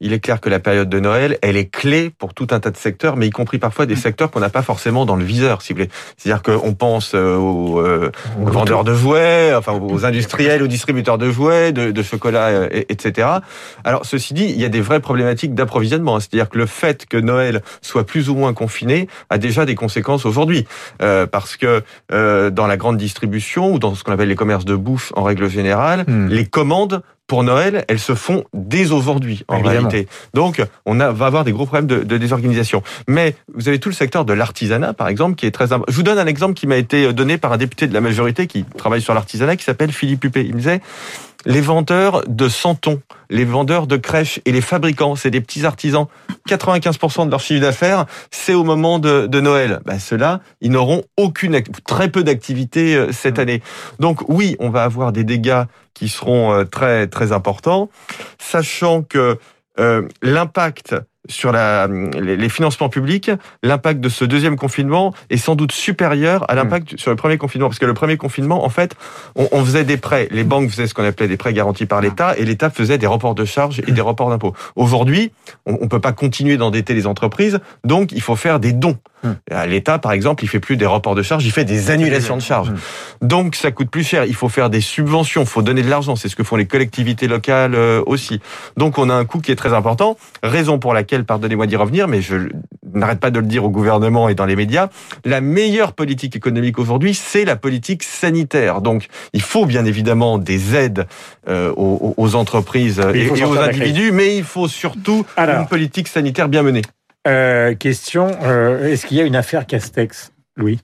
il 0.00 0.12
est 0.12 0.20
clair 0.20 0.40
que 0.40 0.48
la 0.48 0.60
période 0.60 0.88
de 0.88 1.00
Noël, 1.00 1.38
elle 1.42 1.56
est 1.56 1.70
clé 1.70 2.10
pour 2.10 2.34
tout 2.34 2.46
un 2.50 2.60
tas 2.60 2.70
de 2.70 2.76
secteurs, 2.76 3.16
mais 3.16 3.26
y 3.26 3.30
compris 3.30 3.58
parfois 3.58 3.86
des 3.86 3.96
secteurs 3.96 4.30
qu'on 4.30 4.40
n'a 4.40 4.50
pas 4.50 4.62
forcément 4.62 5.06
dans 5.06 5.16
le 5.16 5.24
viseur, 5.24 5.62
si 5.62 5.72
vous 5.72 5.78
voulez. 5.78 5.90
C'est-à-dire 6.16 6.42
qu'on 6.42 6.74
pense 6.74 7.12
euh, 7.14 7.36
aux, 7.36 7.80
euh, 7.80 8.10
vendeurs 8.38 8.84
de 8.84 8.94
jouets, 8.94 9.54
enfin 9.54 9.72
aux 9.72 10.04
industriels, 10.04 10.62
aux 10.62 10.66
distributeurs 10.66 11.18
de 11.18 11.30
jouets, 11.30 11.72
de, 11.72 11.90
de 11.90 12.02
chocolat, 12.02 12.46
euh, 12.46 12.68
etc. 12.88 13.28
Alors, 13.84 14.04
ceci 14.04 14.34
dit, 14.34 14.44
il 14.44 14.60
y 14.60 14.64
a 14.64 14.68
des 14.68 14.80
vraies 14.80 15.00
problématiques 15.00 15.54
d'approvisionnement. 15.54 16.20
C'est-à-dire 16.20 16.48
que 16.48 16.58
le 16.58 16.66
fait 16.66 17.06
que 17.06 17.16
Noël 17.16 17.62
soit 17.82 18.04
plus 18.04 18.28
ou 18.28 18.34
moins 18.34 18.52
confiné 18.52 19.08
a 19.30 19.38
déjà 19.38 19.64
des 19.64 19.74
conséquences 19.74 20.26
aujourd'hui, 20.26 20.66
parce 20.98 21.56
que 21.56 21.82
dans 22.08 22.66
la 22.66 22.76
grande 22.76 22.96
distribution 22.96 23.72
ou 23.72 23.78
dans 23.78 23.94
ce 23.94 24.04
qu'on 24.04 24.12
appelle 24.12 24.28
les 24.28 24.36
commerces 24.36 24.64
de 24.64 24.74
bouffe 24.74 25.12
en 25.16 25.22
règle 25.22 25.48
générale, 25.48 26.04
mm. 26.06 26.28
les 26.28 26.46
commandes 26.46 27.02
pour 27.26 27.42
Noël, 27.42 27.84
elles 27.88 27.98
se 27.98 28.14
font 28.14 28.44
dès 28.54 28.92
aujourd'hui 28.92 29.44
en 29.48 29.60
réalité. 29.60 30.06
Donc, 30.34 30.62
on 30.84 31.00
a, 31.00 31.10
va 31.10 31.26
avoir 31.26 31.44
des 31.44 31.52
gros 31.52 31.66
problèmes 31.66 31.86
de, 31.86 32.04
de, 32.04 32.18
désorganisation. 32.18 32.82
Mais 33.08 33.34
vous 33.54 33.68
avez 33.68 33.80
tout 33.80 33.88
le 33.88 33.94
secteur 33.94 34.24
de 34.24 34.32
l'artisanat, 34.32 34.92
par 34.92 35.08
exemple, 35.08 35.34
qui 35.34 35.46
est 35.46 35.50
très 35.50 35.72
important. 35.72 35.90
Je 35.90 35.96
vous 35.96 36.02
donne 36.02 36.18
un 36.18 36.26
exemple 36.26 36.54
qui 36.54 36.66
m'a 36.66 36.76
été 36.76 37.12
donné 37.12 37.38
par 37.38 37.52
un 37.52 37.56
député 37.56 37.88
de 37.88 37.94
la 37.94 38.00
majorité 38.00 38.46
qui 38.46 38.64
travaille 38.64 39.02
sur 39.02 39.14
l'artisanat, 39.14 39.56
qui 39.56 39.64
s'appelle 39.64 39.92
Philippe 39.92 40.24
Huppé. 40.24 40.42
Il 40.42 40.54
me 40.54 40.58
disait, 40.58 40.80
les 41.46 41.60
vendeurs 41.60 42.22
de 42.26 42.48
santons, 42.48 43.00
les 43.30 43.44
vendeurs 43.44 43.86
de 43.86 43.96
crèches 43.96 44.40
et 44.44 44.52
les 44.52 44.60
fabricants, 44.60 45.14
c'est 45.14 45.30
des 45.30 45.40
petits 45.40 45.64
artisans. 45.64 46.06
95% 46.48 47.26
de 47.26 47.30
leur 47.30 47.40
chiffre 47.40 47.60
d'affaires, 47.60 48.06
c'est 48.30 48.52
au 48.52 48.64
moment 48.64 48.98
de, 48.98 49.26
de 49.26 49.40
Noël. 49.40 49.80
Ben, 49.86 49.98
Ceux-là, 49.98 50.40
ils 50.60 50.72
n'auront 50.72 51.02
aucune, 51.16 51.62
très 51.86 52.10
peu 52.10 52.24
d'activité 52.24 52.96
euh, 52.96 53.12
cette 53.12 53.38
mmh. 53.38 53.40
année. 53.40 53.62
Donc 54.00 54.28
oui, 54.28 54.56
on 54.58 54.70
va 54.70 54.82
avoir 54.82 55.12
des 55.12 55.24
dégâts 55.24 55.64
qui 55.94 56.08
seront 56.08 56.52
euh, 56.52 56.64
très 56.64 57.06
très 57.06 57.32
importants, 57.32 57.88
sachant 58.38 59.02
que 59.02 59.38
euh, 59.78 60.02
l'impact 60.22 60.96
sur 61.28 61.52
la, 61.52 61.88
les 61.88 62.48
financements 62.48 62.88
publics, 62.88 63.30
l'impact 63.62 64.00
de 64.00 64.08
ce 64.08 64.24
deuxième 64.24 64.56
confinement 64.56 65.14
est 65.30 65.36
sans 65.36 65.54
doute 65.54 65.72
supérieur 65.72 66.48
à 66.50 66.54
l'impact 66.54 66.92
mmh. 66.92 66.98
sur 66.98 67.10
le 67.10 67.16
premier 67.16 67.38
confinement. 67.38 67.68
Parce 67.68 67.78
que 67.78 67.86
le 67.86 67.94
premier 67.94 68.16
confinement, 68.16 68.64
en 68.64 68.68
fait, 68.68 68.94
on, 69.34 69.48
on 69.52 69.64
faisait 69.64 69.84
des 69.84 69.96
prêts. 69.96 70.28
Les 70.30 70.44
banques 70.44 70.70
faisaient 70.70 70.86
ce 70.86 70.94
qu'on 70.94 71.04
appelait 71.04 71.28
des 71.28 71.36
prêts 71.36 71.52
garantis 71.52 71.86
par 71.86 72.00
l'État 72.00 72.34
et 72.36 72.44
l'État 72.44 72.70
faisait 72.70 72.98
des 72.98 73.06
reports 73.06 73.34
de 73.34 73.44
charges 73.44 73.80
et 73.86 73.92
des 73.92 74.00
reports 74.00 74.30
d'impôts. 74.30 74.54
Aujourd'hui, 74.76 75.32
on 75.64 75.72
ne 75.72 75.86
peut 75.86 76.00
pas 76.00 76.12
continuer 76.12 76.56
d'endetter 76.56 76.94
les 76.94 77.06
entreprises, 77.06 77.60
donc 77.84 78.12
il 78.12 78.20
faut 78.20 78.36
faire 78.36 78.60
des 78.60 78.72
dons. 78.72 78.98
Mmh. 79.22 79.30
L'État, 79.66 79.98
par 79.98 80.12
exemple, 80.12 80.44
il 80.44 80.48
fait 80.48 80.60
plus 80.60 80.76
des 80.76 80.86
reports 80.86 81.14
de 81.14 81.22
charges, 81.22 81.44
il 81.44 81.50
fait 81.50 81.64
des 81.64 81.90
annulations 81.90 82.36
de 82.36 82.42
charges. 82.42 82.70
Mmh. 82.70 82.76
Donc 83.26 83.54
ça 83.56 83.70
coûte 83.70 83.90
plus 83.90 84.04
cher. 84.04 84.24
Il 84.24 84.34
faut 84.34 84.48
faire 84.48 84.70
des 84.70 84.80
subventions, 84.80 85.42
il 85.42 85.48
faut 85.48 85.62
donner 85.62 85.82
de 85.82 85.90
l'argent. 85.90 86.16
C'est 86.16 86.28
ce 86.28 86.36
que 86.36 86.44
font 86.44 86.56
les 86.56 86.66
collectivités 86.66 87.26
locales 87.26 87.74
euh, 87.74 88.02
aussi. 88.06 88.40
Donc 88.76 88.98
on 88.98 89.08
a 89.08 89.14
un 89.14 89.24
coût 89.24 89.40
qui 89.40 89.50
est 89.50 89.56
très 89.56 89.72
important. 89.72 90.16
Raison 90.42 90.78
pour 90.78 90.92
laquelle, 90.92 91.15
pardonnez-moi 91.24 91.66
d'y 91.66 91.76
revenir, 91.76 92.08
mais 92.08 92.20
je 92.20 92.48
n'arrête 92.94 93.20
pas 93.20 93.30
de 93.30 93.38
le 93.38 93.46
dire 93.46 93.64
au 93.64 93.70
gouvernement 93.70 94.28
et 94.28 94.34
dans 94.34 94.46
les 94.46 94.56
médias, 94.56 94.88
la 95.24 95.40
meilleure 95.40 95.92
politique 95.92 96.36
économique 96.36 96.78
aujourd'hui, 96.78 97.14
c'est 97.14 97.44
la 97.44 97.56
politique 97.56 98.02
sanitaire. 98.02 98.80
Donc 98.80 99.08
il 99.32 99.42
faut 99.42 99.66
bien 99.66 99.84
évidemment 99.84 100.38
des 100.38 100.74
aides 100.74 101.06
euh, 101.48 101.72
aux, 101.76 102.34
entreprises 102.34 103.00
et, 103.14 103.30
aux 103.30 103.58
individus, 103.58 104.12
mais 104.12 104.36
il 104.36 104.44
faut 104.44 104.68
surtout 104.68 105.24
une 105.36 105.66
politique 105.66 106.08
sanitaire 106.08 106.48
bien 106.48 106.62
menée. 106.62 106.82
Euh, 107.26 107.74
question, 107.74 108.30
euh, 108.42 108.92
est-ce 108.92 109.06
qu'il 109.06 109.16
y 109.16 109.20
a 109.20 109.24
une 109.24 109.36
affaire 109.36 109.66
Castex, 109.66 110.32
Louis? 110.56 110.80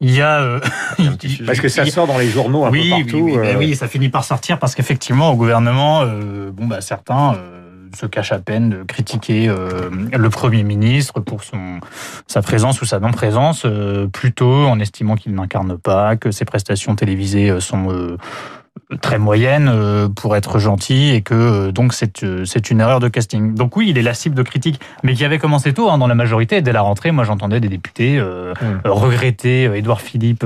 Il 0.00 0.10
y 0.10 0.20
a, 0.20 0.40
euh, 0.40 0.60
parce 1.46 1.60
que 1.60 1.68
ça 1.68 1.86
sort 1.86 2.06
dans 2.06 2.18
les 2.18 2.28
journaux 2.28 2.64
un 2.64 2.72
peu 2.72 2.78
partout. 2.88 3.18
Oui, 3.18 3.36
oui, 3.36 3.48
oui, 3.56 3.76
ça 3.76 3.86
finit 3.86 4.08
par 4.08 4.24
sortir 4.24 4.58
parce 4.58 4.74
qu'effectivement 4.74 5.30
au 5.30 5.36
gouvernement, 5.36 6.04
bon 6.52 6.66
bah 6.66 6.80
certains 6.80 7.36
se 7.94 8.06
cachent 8.06 8.32
à 8.32 8.38
peine 8.38 8.70
de 8.70 8.82
critiquer 8.82 9.46
le 9.48 10.30
Premier 10.30 10.62
ministre 10.62 11.20
pour 11.20 11.42
son 11.44 11.80
sa 12.26 12.42
présence 12.42 12.80
ou 12.82 12.86
sa 12.86 13.00
non-présence, 13.00 13.66
plutôt 14.12 14.66
en 14.66 14.78
estimant 14.80 15.16
qu'il 15.16 15.34
n'incarne 15.34 15.76
pas, 15.78 16.16
que 16.16 16.30
ses 16.30 16.44
prestations 16.44 16.94
télévisées 16.94 17.60
sont 17.60 18.16
très 19.00 19.18
moyenne 19.18 19.70
euh, 19.72 20.08
pour 20.08 20.36
être 20.36 20.58
gentil 20.58 21.10
et 21.10 21.22
que 21.22 21.34
euh, 21.34 21.72
donc 21.72 21.92
c'est 21.92 22.22
euh, 22.24 22.44
c'est 22.44 22.70
une 22.70 22.80
erreur 22.80 23.00
de 23.00 23.08
casting. 23.08 23.54
Donc 23.54 23.76
oui, 23.76 23.86
il 23.88 23.98
est 23.98 24.02
la 24.02 24.14
cible 24.14 24.34
de 24.34 24.42
critiques, 24.42 24.80
mais 25.02 25.14
qui 25.14 25.24
avait 25.24 25.38
commencé 25.38 25.72
tôt 25.72 25.88
hein, 25.88 25.98
dans 25.98 26.06
la 26.06 26.14
majorité 26.14 26.60
dès 26.62 26.72
la 26.72 26.82
rentrée. 26.82 27.10
Moi, 27.10 27.24
j'entendais 27.24 27.60
des 27.60 27.68
députés 27.68 28.18
euh, 28.18 28.52
mmh. 28.60 28.88
regretter 28.88 29.64
Édouard 29.76 30.00
Philippe 30.00 30.44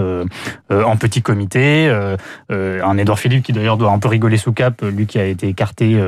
en 0.71 0.97
petit 0.97 1.23
comité, 1.23 1.89
un 2.51 2.99
Édouard 2.99 3.19
Philippe 3.19 3.45
qui 3.45 3.53
d'ailleurs 3.53 3.77
doit 3.77 3.91
un 3.91 3.99
peu 3.99 4.09
rigoler 4.09 4.37
sous 4.37 4.53
cap, 4.53 4.83
lui 4.83 5.07
qui 5.07 5.19
a 5.19 5.25
été 5.25 5.49
écarté 5.49 6.01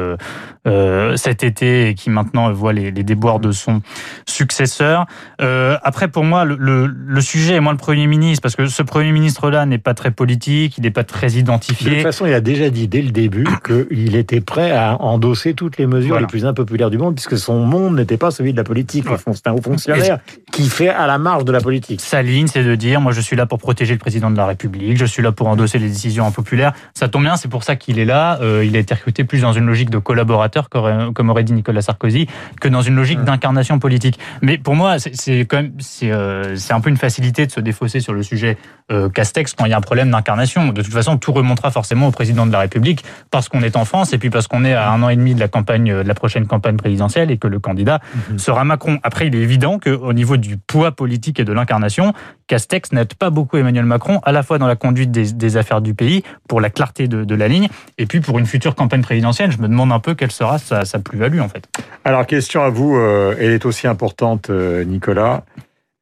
cet 1.16 1.44
été 1.44 1.88
et 1.88 1.94
qui 1.94 2.10
maintenant 2.10 2.52
voit 2.52 2.72
les, 2.72 2.90
les 2.90 3.02
déboires 3.02 3.40
de 3.40 3.52
son 3.52 3.82
successeur. 4.26 5.06
après, 5.38 6.08
pour 6.08 6.24
moi, 6.24 6.44
le, 6.44 6.56
le, 6.56 6.86
le 6.86 7.20
sujet 7.20 7.54
est 7.54 7.60
moins 7.60 7.72
le 7.72 7.78
Premier 7.78 8.06
ministre 8.06 8.42
parce 8.42 8.56
que 8.56 8.66
ce 8.66 8.82
Premier 8.82 9.12
ministre-là 9.12 9.66
n'est 9.66 9.78
pas 9.78 9.94
très 9.94 10.10
politique, 10.10 10.78
il 10.78 10.82
n'est 10.82 10.90
pas 10.90 11.04
très 11.04 11.32
identifié 11.32 12.04
façon, 12.08 12.26
il 12.26 12.34
a 12.34 12.40
déjà 12.40 12.70
dit 12.70 12.88
dès 12.88 13.02
le 13.02 13.10
début 13.10 13.46
qu'il 13.66 14.16
était 14.16 14.40
prêt 14.40 14.72
à 14.72 15.00
endosser 15.00 15.54
toutes 15.54 15.78
les 15.78 15.86
mesures 15.86 16.18
les 16.18 16.26
plus 16.26 16.46
impopulaires 16.46 16.90
du 16.90 16.98
monde, 16.98 17.14
puisque 17.14 17.38
son 17.38 17.60
monde 17.60 17.96
n'était 17.96 18.16
pas 18.16 18.30
celui 18.30 18.52
de 18.52 18.56
la 18.56 18.64
politique. 18.64 19.04
C'est 19.34 19.46
un 19.46 19.52
haut 19.52 19.62
fonctionnaire 19.62 20.18
qui 20.52 20.68
fait 20.68 20.88
à 20.88 21.06
la 21.06 21.18
marge 21.18 21.44
de 21.44 21.52
la 21.52 21.60
politique. 21.60 22.00
Sa 22.00 22.22
ligne, 22.22 22.46
c'est 22.46 22.64
de 22.64 22.74
dire, 22.74 23.00
moi 23.00 23.12
je 23.12 23.20
suis 23.20 23.36
là 23.36 23.46
pour 23.46 23.58
protéger 23.58 23.92
le 23.92 23.98
président 23.98 24.30
de 24.30 24.36
la 24.36 24.46
République, 24.46 24.96
je 24.96 25.04
suis 25.04 25.22
là 25.22 25.32
pour 25.32 25.48
endosser 25.48 25.78
les 25.78 25.88
décisions 25.88 26.26
impopulaires. 26.26 26.72
Ça 26.94 27.08
tombe 27.08 27.22
bien, 27.22 27.36
c'est 27.36 27.48
pour 27.48 27.64
ça 27.64 27.76
qu'il 27.76 27.98
est 27.98 28.04
là. 28.04 28.38
Euh, 28.40 28.64
il 28.64 28.76
a 28.76 28.78
été 28.78 28.94
recruté 28.94 29.24
plus 29.24 29.40
dans 29.40 29.52
une 29.52 29.66
logique 29.66 29.90
de 29.90 29.98
collaborateur, 29.98 30.68
comme 30.68 31.30
aurait 31.30 31.44
dit 31.44 31.52
Nicolas 31.52 31.82
Sarkozy, 31.82 32.26
que 32.60 32.68
dans 32.68 32.82
une 32.82 32.96
logique 32.96 33.20
mmh. 33.20 33.24
d'incarnation 33.24 33.78
politique. 33.78 34.18
Mais 34.42 34.58
pour 34.58 34.74
moi, 34.74 34.96
c'est 34.98 35.40
quand 35.40 35.58
même, 35.58 35.72
euh, 36.04 36.56
c'est 36.56 36.72
un 36.72 36.80
peu 36.80 36.90
une 36.90 36.96
facilité 36.96 37.46
de 37.46 37.52
se 37.52 37.60
défausser 37.60 38.00
sur 38.00 38.12
le 38.12 38.22
sujet 38.22 38.56
euh, 38.90 39.08
Castex 39.08 39.54
quand 39.54 39.64
il 39.64 39.70
y 39.70 39.74
a 39.74 39.76
un 39.76 39.82
problème 39.82 40.10
d'incarnation. 40.10 40.68
De 40.68 40.82
toute 40.82 40.92
façon, 40.92 41.18
tout 41.18 41.32
remontera 41.32 41.70
forcément 41.70 41.97
au 42.06 42.10
président 42.10 42.46
de 42.46 42.52
la 42.52 42.60
République 42.60 43.04
parce 43.30 43.48
qu'on 43.48 43.62
est 43.62 43.76
en 43.76 43.84
France 43.84 44.12
et 44.12 44.18
puis 44.18 44.30
parce 44.30 44.46
qu'on 44.46 44.64
est 44.64 44.74
à 44.74 44.90
un 44.90 45.02
an 45.02 45.08
et 45.08 45.16
demi 45.16 45.34
de 45.34 45.40
la 45.40 45.48
campagne, 45.48 45.92
de 45.92 46.06
la 46.06 46.14
prochaine 46.14 46.46
campagne 46.46 46.76
présidentielle 46.76 47.30
et 47.30 47.38
que 47.38 47.48
le 47.48 47.58
candidat 47.58 48.00
mhm. 48.30 48.38
sera 48.38 48.64
Macron. 48.64 48.98
Après, 49.02 49.26
il 49.26 49.34
est 49.34 49.40
évident 49.40 49.78
qu'au 49.78 50.12
niveau 50.12 50.36
du 50.36 50.56
poids 50.56 50.92
politique 50.92 51.40
et 51.40 51.44
de 51.44 51.52
l'incarnation, 51.52 52.12
Castex 52.46 52.92
n'aide 52.92 53.14
pas 53.14 53.30
beaucoup 53.30 53.56
Emmanuel 53.56 53.84
Macron, 53.84 54.20
à 54.24 54.32
la 54.32 54.42
fois 54.42 54.58
dans 54.58 54.66
la 54.66 54.76
conduite 54.76 55.10
des, 55.10 55.56
affaires 55.56 55.80
du 55.80 55.94
pays, 55.94 56.22
pour 56.48 56.60
la 56.60 56.70
clarté 56.70 57.08
de, 57.08 57.34
la 57.34 57.48
ligne, 57.48 57.68
et 57.98 58.06
puis 58.06 58.20
pour 58.20 58.38
une 58.38 58.46
future 58.46 58.74
campagne 58.74 59.02
présidentielle. 59.02 59.52
Je 59.52 59.58
me 59.58 59.68
demande 59.68 59.92
un 59.92 60.00
peu 60.00 60.14
quelle 60.14 60.30
sera 60.30 60.58
sa, 60.58 60.84
plus-value 60.98 61.40
en 61.40 61.48
fait. 61.48 61.68
Alors, 62.04 62.26
question 62.26 62.62
à 62.62 62.70
vous, 62.70 62.96
euh, 62.96 63.36
elle 63.38 63.52
est 63.52 63.64
aussi 63.64 63.86
importante, 63.86 64.50
euh, 64.50 64.84
Nicolas 64.84 65.44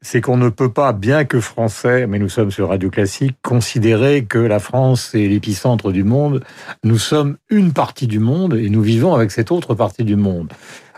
c'est 0.07 0.21
qu'on 0.21 0.37
ne 0.37 0.51
peut 0.51 0.71
pas, 0.71 0.93
bien 0.93 1.25
que 1.25 1.41
français, 1.41 2.07
mais 2.07 2.21
nous 2.21 2.29
sommes 2.29 2.53
sur 2.53 2.69
Radio 2.69 2.91
Classique, 2.91 3.35
considérer 3.43 4.25
que 4.25 4.39
la 4.39 4.61
France 4.61 5.17
est 5.17 5.27
l'épicentre 5.27 5.91
du 5.91 6.05
monde. 6.05 6.45
Nous 6.85 6.97
sommes 6.97 7.39
une 7.51 7.73
partie 7.73 8.07
du 8.07 8.21
monde 8.21 8.55
et 8.55 8.71
nous 8.71 8.83
vivons 8.83 9.17
avec 9.17 9.33
cette 9.33 9.51
autre 9.51 9.75
partie 9.75 10.05
du 10.05 10.15
monde. 10.15 10.53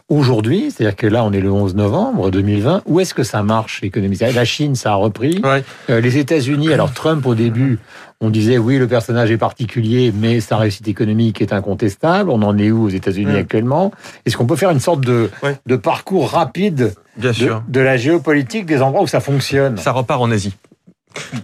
Aujourd'hui, 0.09 0.71
c'est-à-dire 0.71 0.97
que 0.97 1.07
là, 1.07 1.23
on 1.23 1.33
est 1.33 1.41
le 1.41 1.53
11 1.53 1.75
novembre 1.75 2.31
2020, 2.31 2.83
où 2.87 2.99
est-ce 2.99 3.12
que 3.12 3.23
ça 3.23 3.43
marche 3.43 3.83
économiquement 3.83 4.29
La 4.35 4.47
Chine, 4.47 4.75
ça 4.75 4.93
a 4.93 4.95
repris. 4.95 5.43
Euh, 5.91 6.00
les 6.00 6.17
États-Unis, 6.17 6.73
alors 6.73 6.93
Trump, 6.95 7.27
au 7.27 7.35
début, 7.35 7.79
on 8.23 8.31
disait 8.31 8.57
oui, 8.57 8.79
le 8.79 8.88
personnage 8.88 9.31
est 9.31 9.37
particulier, 9.37 10.11
mais 10.19 10.41
sa 10.41 10.57
réussite 10.57 10.88
économique 10.88 11.43
est 11.43 11.53
incontestable. 11.53 12.31
On 12.31 12.41
en 12.43 12.57
est 12.57 12.71
où 12.71 12.85
aux 12.85 12.88
États-Unis 12.88 13.37
actuellement? 13.37 13.93
Est-ce 14.25 14.38
qu'on 14.38 14.47
peut 14.47 14.57
faire 14.57 14.71
une 14.71 14.81
sorte 14.81 15.03
de, 15.03 15.31
de 15.67 15.77
parcours 15.77 16.31
rapide 16.31 16.95
Bien 17.19 17.35
sûr. 17.35 17.62
de 17.69 17.81
la 17.81 17.99
géopolitique 17.99 18.65
des 18.65 18.81
endroits 18.81 19.03
où 19.03 19.07
ça 19.07 19.21
fonctionne? 19.21 19.77
Ça 19.77 19.93
repart 19.93 20.23
en 20.23 20.31
Asie. 20.31 20.55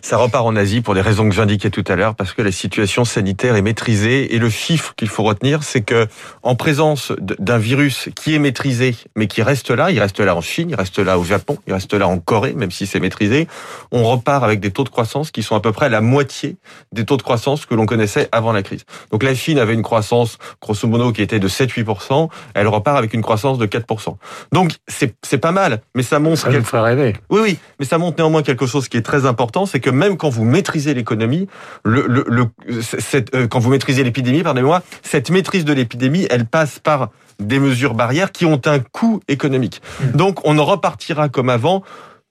Ça 0.02 0.16
repart 0.16 0.46
en 0.46 0.56
Asie 0.56 0.80
pour 0.80 0.94
des 0.94 1.00
raisons 1.00 1.28
que 1.28 1.34
j'indiquais 1.34 1.70
tout 1.70 1.84
à 1.88 1.96
l'heure, 1.96 2.14
parce 2.14 2.32
que 2.32 2.42
la 2.42 2.52
situation 2.52 3.04
sanitaire 3.04 3.56
est 3.56 3.62
maîtrisée. 3.62 4.34
Et 4.34 4.38
le 4.38 4.50
chiffre 4.50 4.94
qu'il 4.96 5.08
faut 5.08 5.22
retenir, 5.22 5.62
c'est 5.62 5.82
que 5.82 6.06
en 6.42 6.54
présence 6.54 7.12
d'un 7.20 7.58
virus 7.58 8.08
qui 8.14 8.34
est 8.34 8.38
maîtrisé, 8.38 8.96
mais 9.16 9.26
qui 9.26 9.42
reste 9.42 9.70
là, 9.70 9.90
il 9.90 10.00
reste 10.00 10.20
là 10.20 10.36
en 10.36 10.40
Chine, 10.40 10.70
il 10.70 10.76
reste 10.76 10.98
là 10.98 11.18
au 11.18 11.24
Japon, 11.24 11.58
il 11.66 11.72
reste 11.72 11.94
là 11.94 12.06
en 12.08 12.18
Corée, 12.18 12.52
même 12.54 12.70
si 12.70 12.86
c'est 12.86 13.00
maîtrisé, 13.00 13.48
on 13.92 14.04
repart 14.04 14.44
avec 14.44 14.60
des 14.60 14.70
taux 14.70 14.84
de 14.84 14.88
croissance 14.88 15.30
qui 15.30 15.42
sont 15.42 15.56
à 15.56 15.60
peu 15.60 15.72
près 15.72 15.88
la 15.88 16.00
moitié 16.00 16.56
des 16.92 17.04
taux 17.04 17.16
de 17.16 17.22
croissance 17.22 17.66
que 17.66 17.74
l'on 17.74 17.86
connaissait 17.86 18.28
avant 18.32 18.52
la 18.52 18.62
crise. 18.62 18.84
Donc 19.10 19.22
la 19.22 19.34
Chine 19.34 19.58
avait 19.58 19.74
une 19.74 19.82
croissance, 19.82 20.38
grosso 20.60 20.86
modo, 20.88 21.12
qui 21.12 21.22
était 21.22 21.38
de 21.38 21.48
7-8%, 21.48 22.28
elle 22.54 22.68
repart 22.68 22.96
avec 22.96 23.14
une 23.14 23.22
croissance 23.22 23.58
de 23.58 23.66
4%. 23.66 24.16
Donc 24.52 24.72
c'est 24.88 25.38
pas 25.38 25.52
mal, 25.52 25.80
mais 25.94 26.02
ça 26.02 26.18
montre... 26.18 26.38
Ça 26.38 26.50
nous 26.50 26.64
ferait 26.64 26.94
rêver. 26.94 27.14
Oui, 27.30 27.40
oui, 27.42 27.58
mais 27.80 27.86
ça 27.86 27.98
montre 27.98 28.18
néanmoins 28.18 28.42
quelque 28.42 28.66
chose 28.66 28.88
qui 28.88 28.96
est 28.96 29.02
très 29.02 29.26
important 29.26 29.63
c'est 29.66 29.80
que 29.80 29.90
même 29.90 30.16
quand 30.16 30.28
vous 30.28 30.44
maîtrisez 30.44 30.94
l'économie, 30.94 31.48
le, 31.84 32.06
le, 32.06 32.24
le 32.28 32.82
cette, 32.82 33.34
euh, 33.34 33.46
quand 33.46 33.58
vous 33.58 33.70
maîtrisez 33.70 34.04
l'épidémie, 34.04 34.42
pardonnez-moi, 34.42 34.82
cette 35.02 35.30
maîtrise 35.30 35.64
de 35.64 35.72
l'épidémie, 35.72 36.26
elle 36.30 36.46
passe 36.46 36.78
par 36.78 37.10
des 37.40 37.58
mesures 37.58 37.94
barrières 37.94 38.32
qui 38.32 38.44
ont 38.44 38.60
un 38.64 38.78
coût 38.78 39.20
économique. 39.28 39.82
Mmh. 40.00 40.16
Donc 40.16 40.40
on 40.44 40.58
en 40.58 40.64
repartira 40.64 41.28
comme 41.28 41.48
avant 41.48 41.82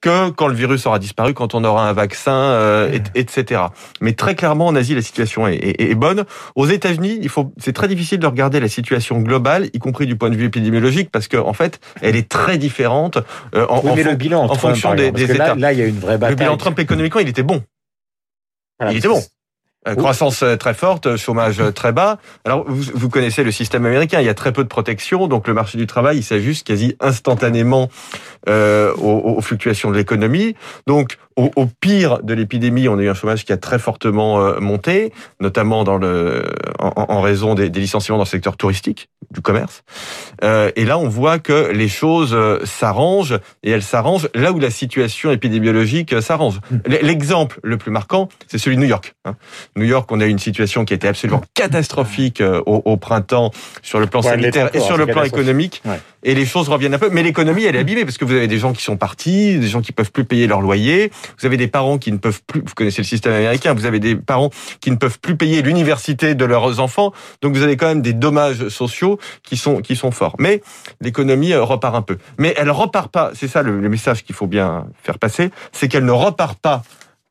que 0.04 0.30
quand 0.30 0.48
le 0.48 0.54
virus 0.54 0.84
aura 0.86 0.98
disparu, 0.98 1.32
quand 1.32 1.54
on 1.54 1.64
aura 1.64 1.88
un 1.88 1.94
vaccin, 1.94 2.32
euh, 2.32 2.98
etc. 3.14 3.62
Mais 4.02 4.12
très 4.12 4.34
clairement, 4.34 4.66
en 4.66 4.76
Asie, 4.76 4.94
la 4.94 5.00
situation 5.00 5.48
est, 5.48 5.80
est, 5.80 5.94
bonne. 5.94 6.24
Aux 6.56 6.66
États-Unis, 6.66 7.18
il 7.22 7.30
faut, 7.30 7.52
c'est 7.56 7.72
très 7.72 7.88
difficile 7.88 8.18
de 8.18 8.26
regarder 8.26 8.60
la 8.60 8.68
situation 8.68 9.18
globale, 9.20 9.70
y 9.72 9.78
compris 9.78 10.06
du 10.06 10.16
point 10.16 10.28
de 10.28 10.36
vue 10.36 10.46
épidémiologique, 10.46 11.10
parce 11.10 11.26
qu'en 11.26 11.48
en 11.48 11.54
fait, 11.54 11.80
elle 12.02 12.16
est 12.16 12.28
très 12.28 12.58
différente 12.58 13.16
euh, 13.54 13.66
en, 13.68 13.78
en, 13.78 13.94
le 13.94 14.14
bilan 14.14 14.44
en 14.44 14.54
fonction 14.54 14.94
des, 14.94 15.10
des 15.10 15.30
États. 15.30 15.54
Là, 15.54 15.72
il 15.72 15.78
y 15.78 15.82
a 15.82 15.86
une 15.86 15.98
vraie 15.98 16.18
bataille. 16.18 16.36
Le 16.36 16.36
bilan 16.36 16.56
Trump 16.58 16.78
économiquement, 16.78 17.20
il 17.20 17.28
était 17.28 17.42
bon. 17.42 17.62
il 18.90 18.98
était 18.98 19.08
bon. 19.08 19.22
Euh, 19.86 19.94
croissance 19.96 20.42
euh, 20.42 20.56
très 20.56 20.72
forte, 20.72 21.16
chômage 21.16 21.60
euh, 21.60 21.70
très 21.70 21.92
bas. 21.92 22.18
Alors, 22.46 22.64
vous, 22.66 22.90
vous, 22.94 23.10
connaissez 23.10 23.44
le 23.44 23.50
système 23.50 23.84
américain, 23.84 24.20
il 24.20 24.24
y 24.24 24.30
a 24.30 24.34
très 24.34 24.50
peu 24.50 24.62
de 24.62 24.68
protection, 24.68 25.26
donc 25.28 25.46
le 25.46 25.52
marché 25.52 25.76
du 25.76 25.86
travail, 25.86 26.16
il 26.16 26.22
s'ajuste 26.22 26.66
quasi 26.66 26.96
instantanément 27.00 27.90
euh, 28.48 28.94
aux, 28.94 29.36
aux, 29.36 29.40
fluctuations 29.42 29.90
de 29.90 29.96
l'économie. 29.96 30.54
Donc, 30.86 31.18
au, 31.36 31.50
au, 31.56 31.66
pire 31.66 32.22
de 32.22 32.32
l'épidémie, 32.32 32.88
on 32.88 32.98
a 32.98 33.02
eu 33.02 33.10
un 33.10 33.14
chômage 33.14 33.44
qui 33.44 33.52
a 33.52 33.58
très 33.58 33.78
fortement 33.78 34.58
monté, 34.60 35.12
notamment 35.40 35.84
dans 35.84 35.98
le, 35.98 36.44
en, 36.78 36.92
en 36.96 37.20
raison 37.20 37.54
des, 37.54 37.68
des, 37.68 37.80
licenciements 37.80 38.16
dans 38.16 38.24
le 38.24 38.28
secteur 38.28 38.56
touristique, 38.56 39.10
du 39.30 39.40
commerce. 39.40 39.82
Euh, 40.42 40.70
et 40.76 40.84
là, 40.84 40.98
on 40.98 41.08
voit 41.08 41.38
que 41.38 41.70
les 41.72 41.88
choses 41.88 42.36
s'arrangent, 42.64 43.38
et 43.62 43.70
elles 43.70 43.82
s'arrangent 43.82 44.28
là 44.34 44.52
où 44.52 44.58
la 44.58 44.70
situation 44.70 45.30
épidémiologique 45.30 46.20
s'arrange. 46.22 46.60
Hmm. 46.70 46.78
L'exemple 46.86 47.60
le 47.62 47.76
plus 47.76 47.90
marquant, 47.90 48.28
c'est 48.48 48.58
celui 48.58 48.76
de 48.76 48.82
New 48.82 48.88
York. 48.88 49.14
Hein. 49.24 49.36
New 49.76 49.84
York, 49.84 50.10
on 50.12 50.20
a 50.20 50.26
eu 50.26 50.30
une 50.30 50.38
situation 50.38 50.84
qui 50.84 50.94
était 50.94 51.08
absolument 51.08 51.42
catastrophique 51.54 52.40
euh, 52.40 52.60
au, 52.66 52.96
printemps 52.96 53.50
sur 53.82 54.00
le 54.00 54.06
plan 54.06 54.22
sanitaire 54.22 54.70
et 54.74 54.80
sur 54.80 54.96
le 54.96 55.06
plan 55.06 55.22
économique. 55.22 55.82
Et 56.22 56.34
les 56.34 56.46
choses 56.46 56.68
reviennent 56.68 56.94
un 56.94 56.98
peu. 56.98 57.10
Mais 57.10 57.22
l'économie, 57.22 57.64
elle 57.64 57.76
est 57.76 57.80
abîmée 57.80 58.04
parce 58.04 58.16
que 58.16 58.24
vous 58.24 58.32
avez 58.32 58.48
des 58.48 58.58
gens 58.58 58.72
qui 58.72 58.82
sont 58.82 58.96
partis, 58.96 59.58
des 59.58 59.68
gens 59.68 59.82
qui 59.82 59.92
peuvent 59.92 60.10
plus 60.10 60.24
payer 60.24 60.46
leur 60.46 60.60
loyer. 60.60 61.10
Vous 61.38 61.46
avez 61.46 61.56
des 61.56 61.68
parents 61.68 61.98
qui 61.98 62.12
ne 62.12 62.16
peuvent 62.16 62.40
plus, 62.46 62.60
vous 62.60 62.74
connaissez 62.74 63.02
le 63.02 63.06
système 63.06 63.34
américain, 63.34 63.74
vous 63.74 63.84
avez 63.84 64.00
des 64.00 64.16
parents 64.16 64.50
qui 64.80 64.90
ne 64.90 64.96
peuvent 64.96 65.18
plus 65.18 65.36
payer 65.36 65.60
l'université 65.60 66.34
de 66.34 66.44
leurs 66.44 66.80
enfants. 66.80 67.12
Donc 67.42 67.54
vous 67.54 67.62
avez 67.62 67.76
quand 67.76 67.88
même 67.88 68.02
des 68.02 68.14
dommages 68.14 68.68
sociaux 68.68 69.18
qui 69.42 69.56
sont, 69.56 69.80
qui 69.80 69.96
sont 69.96 70.10
forts. 70.10 70.36
Mais 70.38 70.62
l'économie 71.00 71.52
euh, 71.52 71.62
repart 71.62 71.94
un 71.94 72.02
peu. 72.02 72.18
Mais 72.38 72.54
elle 72.56 72.70
repart 72.70 73.10
pas, 73.10 73.30
c'est 73.34 73.48
ça 73.48 73.62
le, 73.62 73.80
le 73.80 73.88
message 73.88 74.24
qu'il 74.24 74.34
faut 74.34 74.46
bien 74.46 74.86
faire 75.02 75.18
passer, 75.18 75.50
c'est 75.72 75.88
qu'elle 75.88 76.04
ne 76.04 76.12
repart 76.12 76.58
pas 76.58 76.82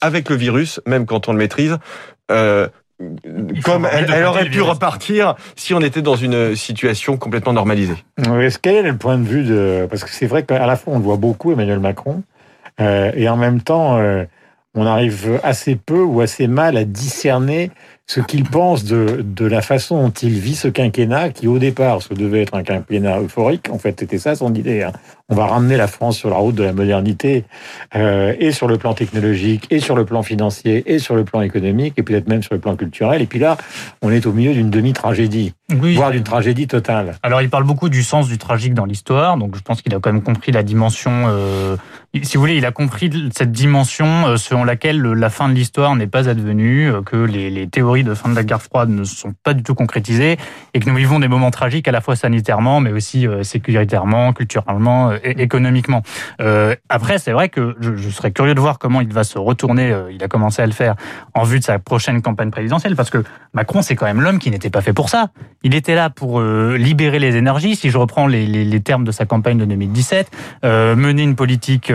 avec 0.02 0.30
le 0.30 0.36
virus, 0.36 0.82
même 0.86 1.06
quand 1.06 1.30
on 1.30 1.32
le 1.32 1.38
maîtrise, 1.38 1.78
euh, 2.30 2.68
comme 3.64 3.88
elle, 3.92 4.26
aurait 4.26 4.50
pu 4.50 4.62
repartir 4.62 5.36
si 5.56 5.74
on 5.74 5.82
était 5.82 6.02
dans 6.02 6.16
une 6.16 6.56
situation 6.56 7.18
complètement 7.18 7.54
normalisée. 7.54 7.96
Est-ce 8.18 8.60
quel 8.60 8.76
est 8.76 8.84
le 8.84 8.98
point 8.98 9.18
de 9.18 9.24
vue 9.24 9.44
de... 9.44 9.88
Parce 9.90 10.04
que 10.04 10.12
c'est 10.12 10.28
vrai 10.28 10.44
qu'à 10.44 10.66
la 10.66 10.76
fois 10.76 10.94
on 10.94 10.98
le 10.98 11.04
voit 11.04 11.18
beaucoup, 11.18 11.52
Emmanuel 11.52 11.80
Macron, 11.80 12.24
euh, 12.80 13.12
et 13.16 13.30
en 13.30 13.38
même 13.38 13.62
temps, 13.62 13.98
euh, 13.98 14.26
on 14.76 14.86
arrive 14.86 15.40
assez 15.44 15.76
peu 15.76 16.02
ou 16.02 16.22
assez 16.22 16.48
mal 16.48 16.78
à 16.78 16.84
discerner 16.86 17.72
ce 18.06 18.20
qu'il 18.20 18.44
pense 18.44 18.84
de, 18.84 19.24
de 19.24 19.46
la 19.46 19.62
façon 19.62 20.04
dont 20.04 20.12
il 20.12 20.40
vit 20.40 20.56
ce 20.56 20.68
quinquennat, 20.68 21.30
qui 21.30 21.48
au 21.48 21.58
départ 21.58 22.02
se 22.02 22.14
devait 22.14 22.42
être 22.42 22.54
un 22.54 22.64
quinquennat 22.64 23.20
euphorique. 23.20 23.70
En 23.70 23.78
fait, 23.78 24.00
c'était 24.00 24.18
ça 24.18 24.36
son 24.36 24.54
idée. 24.54 24.84
Hein. 24.84 24.92
On 25.30 25.36
va 25.36 25.46
ramener 25.46 25.78
la 25.78 25.88
France 25.88 26.18
sur 26.18 26.30
la 26.30 26.36
route 26.36 26.54
de 26.54 26.64
la 26.64 26.74
modernité, 26.74 27.46
euh, 27.96 28.36
et 28.40 28.52
sur 28.52 28.68
le 28.68 28.78
plan 28.78 28.94
technologique, 28.94 29.68
et 29.70 29.80
sur 29.80 29.96
le 29.96 30.04
plan 30.04 30.22
financier, 30.22 30.84
et 30.86 31.00
sur 31.00 31.16
le 31.16 31.24
plan 31.24 31.40
économique, 31.40 31.94
et 31.96 32.04
peut-être 32.04 32.28
même 32.28 32.44
sur 32.44 32.54
le 32.54 32.60
plan 32.60 32.76
culturel. 32.76 33.22
Et 33.22 33.26
puis 33.26 33.40
là, 33.40 33.56
on 34.02 34.12
est 34.12 34.26
au 34.26 34.34
milieu 34.34 34.52
d'une 34.52 34.70
demi-tragédie, 34.70 35.54
voire 35.70 36.12
d'une 36.12 36.24
tragédie 36.24 36.68
totale. 36.68 37.16
Alors, 37.24 37.42
il 37.42 37.50
parle 37.50 37.64
beaucoup 37.64 37.88
du 37.88 38.04
sens 38.04 38.28
du 38.28 38.38
tragique 38.38 38.74
dans 38.74 38.84
l'histoire, 38.84 39.38
donc 39.38 39.56
je 39.56 39.62
pense 39.62 39.82
qu'il 39.82 39.96
a 39.96 40.00
quand 40.00 40.12
même 40.12 40.24
compris 40.24 40.52
la 40.52 40.62
dimension. 40.62 41.12
Euh, 41.28 41.78
si 42.22 42.36
vous 42.36 42.42
voulez, 42.42 42.58
il 42.58 42.66
a 42.66 42.72
compris 42.72 43.10
cette 43.34 43.54
dimension 43.54 44.28
euh, 44.28 44.36
selon 44.36 44.66
laquelle 44.66 45.02
la 45.02 45.30
fin 45.30 45.48
de 45.48 45.54
l'histoire 45.54 45.96
n'est 45.96 46.06
pas 46.06 46.28
advenue, 46.28 46.92
que 47.06 47.16
les, 47.16 47.50
les 47.50 47.68
théories 47.68 48.04
de 48.04 48.14
fin 48.14 48.28
de 48.28 48.36
la 48.36 48.44
guerre 48.44 48.62
froide 48.62 48.90
ne 48.90 49.06
sont 49.06 49.34
pas 49.42 49.54
du 49.54 49.64
tout 49.64 49.74
concrétisées 49.74 50.38
et 50.74 50.80
que 50.82 50.90
nous 50.90 50.96
vivons 50.98 51.22
des 51.22 51.30
moments 51.30 51.50
tragiques 51.50 51.88
à 51.88 51.94
la 51.94 52.02
fois 52.02 52.18
sanitairement, 52.18 52.82
mais 52.82 52.92
aussi 52.92 53.26
sécuritairement, 53.44 54.34
culturellement 54.34 55.13
euh, 55.14 55.20
et 55.24 55.42
économiquement. 55.42 56.04
Euh, 56.42 56.76
après, 56.90 57.18
c'est 57.18 57.32
vrai 57.32 57.50
que 57.50 57.76
je, 57.80 57.96
je, 57.96 58.10
serais 58.10 58.32
curieux 58.32 58.56
de 58.56 58.60
voir 58.60 58.80
comment 58.80 59.02
il 59.02 59.12
va 59.12 59.24
se 59.24 59.38
retourner. 59.38 59.94
il 60.12 60.24
a 60.24 60.28
commencé 60.28 60.62
à 60.62 60.66
le 60.66 60.72
faire 60.72 60.96
en 61.34 61.44
vue 61.44 61.60
de 61.60 61.64
sa 61.64 61.80
prochaine 61.80 62.22
campagne 62.22 62.52
présidentielle, 62.52 62.96
parce 62.96 63.10
que 63.10 63.24
Macron, 63.54 63.82
c'est 63.82 63.96
quand 63.96 64.06
même 64.06 64.22
l'homme 64.22 64.40
qui 64.40 64.52
n'était 64.52 64.70
pas 64.70 64.82
fait 64.82 64.94
pour 64.94 65.10
ça. 65.10 65.28
Il 65.64 65.76
était 65.76 65.96
là 65.96 66.10
pour 66.10 66.42
libérer 66.42 67.20
les 67.20 67.36
énergies. 67.36 67.76
Si 67.76 67.90
je 67.90 67.98
reprends 67.98 68.28
les, 68.28 68.46
les, 68.46 68.66
les 68.66 68.80
termes 68.82 69.04
de 69.04 69.12
sa 69.12 69.26
campagne 69.26 69.58
de 69.58 69.66
2017, 69.66 70.32
mener 70.64 71.24
une 71.24 71.36
politique 71.36 71.92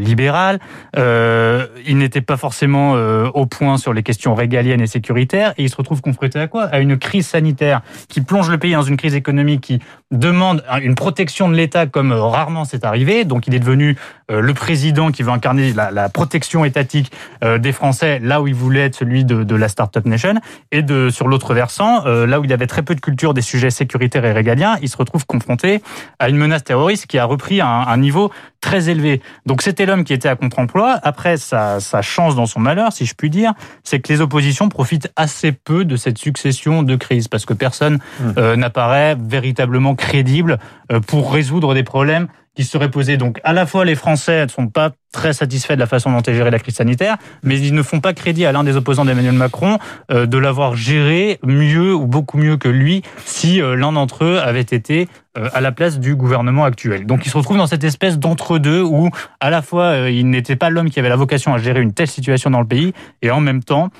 libérale. 0.00 0.58
il 0.96 1.98
n'était 1.98 2.20
pas 2.20 2.36
forcément 2.36 2.92
au 2.92 3.46
point 3.46 3.76
sur 3.76 3.92
les 3.92 4.02
questions 4.02 4.34
régaliennes 4.34 4.80
et 4.80 4.86
sécuritaires 4.86 5.52
et 5.56 5.64
il 5.64 5.70
se 5.70 5.76
retrouve 5.76 6.00
confronté 6.00 6.38
à 6.38 6.48
quoi? 6.48 6.64
À 6.64 6.78
une 6.78 6.98
crise 6.98 7.26
sanitaire 7.26 7.82
qui 8.08 8.20
plonge 8.20 8.50
le 8.50 8.58
pays 8.58 8.72
dans 8.72 8.82
une 8.82 8.96
crise 8.96 9.14
économique 9.14 9.60
qui 9.60 9.80
demande 10.10 10.64
une 10.82 10.94
protection 10.94 11.48
de 11.48 11.54
l'État 11.54 11.86
comme 11.86 12.12
rarement 12.12 12.64
c'est 12.64 12.84
arrivé. 12.84 13.24
Donc 13.24 13.46
il 13.46 13.54
est 13.54 13.58
devenu 13.58 13.96
euh, 14.30 14.40
le 14.40 14.54
président 14.54 15.10
qui 15.10 15.22
veut 15.22 15.30
incarner 15.30 15.72
la, 15.72 16.08
protection 16.08 16.64
étatique 16.64 17.12
euh, 17.44 17.58
des 17.58 17.72
Français 17.72 18.18
là 18.22 18.40
où 18.40 18.48
il 18.48 18.54
voulait 18.54 18.86
être 18.86 18.94
celui 18.94 19.24
de, 19.24 19.44
de 19.44 19.54
la 19.54 19.68
Startup 19.68 20.04
Nation. 20.06 20.34
Et 20.72 20.82
de 20.82 21.10
sur 21.10 21.28
l'autre 21.28 21.52
versant, 21.52 22.06
euh, 22.06 22.26
là 22.26 22.40
où 22.40 22.44
il 22.44 22.52
avait 22.52 22.66
très 22.66 22.82
peu 22.82 22.94
de 22.94 23.00
culture 23.00 23.34
des 23.34 23.42
sujets 23.42 23.70
sécuritaires 23.70 24.24
et 24.24 24.32
régaliens, 24.32 24.76
il 24.80 24.88
se 24.88 24.96
retrouve 24.96 25.26
confronté 25.26 25.82
à 26.18 26.28
une 26.28 26.36
menace 26.36 26.64
terroriste 26.64 27.06
qui 27.06 27.18
a 27.18 27.24
repris 27.24 27.60
un, 27.60 27.66
un 27.66 27.96
niveau 27.98 28.32
très 28.60 28.88
élevé. 28.88 29.22
Donc 29.46 29.62
c'était 29.62 29.86
l'homme 29.86 30.04
qui 30.04 30.12
était 30.12 30.28
à 30.28 30.36
contre-emploi. 30.36 30.98
Après, 31.02 31.36
sa, 31.36 31.80
sa 31.80 32.02
chance 32.02 32.34
dans 32.34 32.46
son 32.46 32.60
malheur, 32.60 32.92
si 32.92 33.06
je 33.06 33.14
puis 33.14 33.30
dire, 33.30 33.52
c'est 33.84 34.00
que 34.00 34.12
les 34.12 34.20
oppositions 34.20 34.68
profitent 34.68 35.10
assez 35.16 35.52
peu 35.52 35.84
de 35.84 35.96
cette 35.96 36.18
succession 36.18 36.82
de 36.82 36.96
crises 36.96 37.28
parce 37.28 37.44
que 37.44 37.54
personne 37.54 37.94
mmh. 37.96 38.24
euh, 38.38 38.56
n'apparaît 38.56 39.16
véritablement 39.18 39.94
crédible 39.98 40.58
euh, 40.90 41.00
pour 41.00 41.32
résoudre 41.32 41.74
des 41.74 41.82
problèmes 41.82 42.28
qui 42.58 42.64
seraient 42.64 42.90
posés. 42.90 43.16
Donc 43.16 43.38
à 43.44 43.52
la 43.52 43.66
fois 43.66 43.84
les 43.84 43.94
Français 43.94 44.44
ne 44.44 44.50
sont 44.50 44.66
pas 44.66 44.90
très 45.12 45.32
satisfaits 45.32 45.74
de 45.74 45.78
la 45.78 45.86
façon 45.86 46.10
dont 46.10 46.20
est 46.20 46.34
gérée 46.34 46.50
la 46.50 46.58
crise 46.58 46.74
sanitaire, 46.74 47.16
mais 47.44 47.58
ils 47.58 47.72
ne 47.72 47.82
font 47.82 48.00
pas 48.00 48.12
crédit 48.12 48.44
à 48.46 48.52
l'un 48.52 48.64
des 48.64 48.76
opposants 48.76 49.04
d'Emmanuel 49.04 49.34
Macron 49.34 49.78
euh, 50.10 50.26
de 50.26 50.38
l'avoir 50.38 50.74
géré 50.74 51.38
mieux 51.44 51.94
ou 51.94 52.06
beaucoup 52.06 52.36
mieux 52.36 52.56
que 52.56 52.68
lui 52.68 53.02
si 53.24 53.62
euh, 53.62 53.76
l'un 53.76 53.92
d'entre 53.92 54.24
eux 54.24 54.38
avait 54.38 54.60
été 54.60 55.08
euh, 55.38 55.48
à 55.54 55.60
la 55.60 55.72
place 55.72 56.00
du 56.00 56.14
gouvernement 56.16 56.64
actuel. 56.64 57.06
Donc 57.06 57.26
il 57.26 57.30
se 57.30 57.36
retrouve 57.36 57.58
dans 57.58 57.68
cette 57.68 57.84
espèce 57.84 58.18
d'entre-deux 58.18 58.82
où 58.82 59.08
à 59.40 59.50
la 59.50 59.62
fois 59.62 60.10
il 60.10 60.28
n'était 60.28 60.56
pas 60.56 60.68
l'homme 60.68 60.90
qui 60.90 60.98
avait 60.98 61.08
la 61.08 61.16
vocation 61.16 61.54
à 61.54 61.58
gérer 61.58 61.80
une 61.80 61.92
telle 61.92 62.08
situation 62.08 62.50
dans 62.50 62.60
le 62.60 62.66
pays 62.66 62.92
et 63.22 63.30
en 63.30 63.40
même 63.40 63.62
temps 63.62 63.90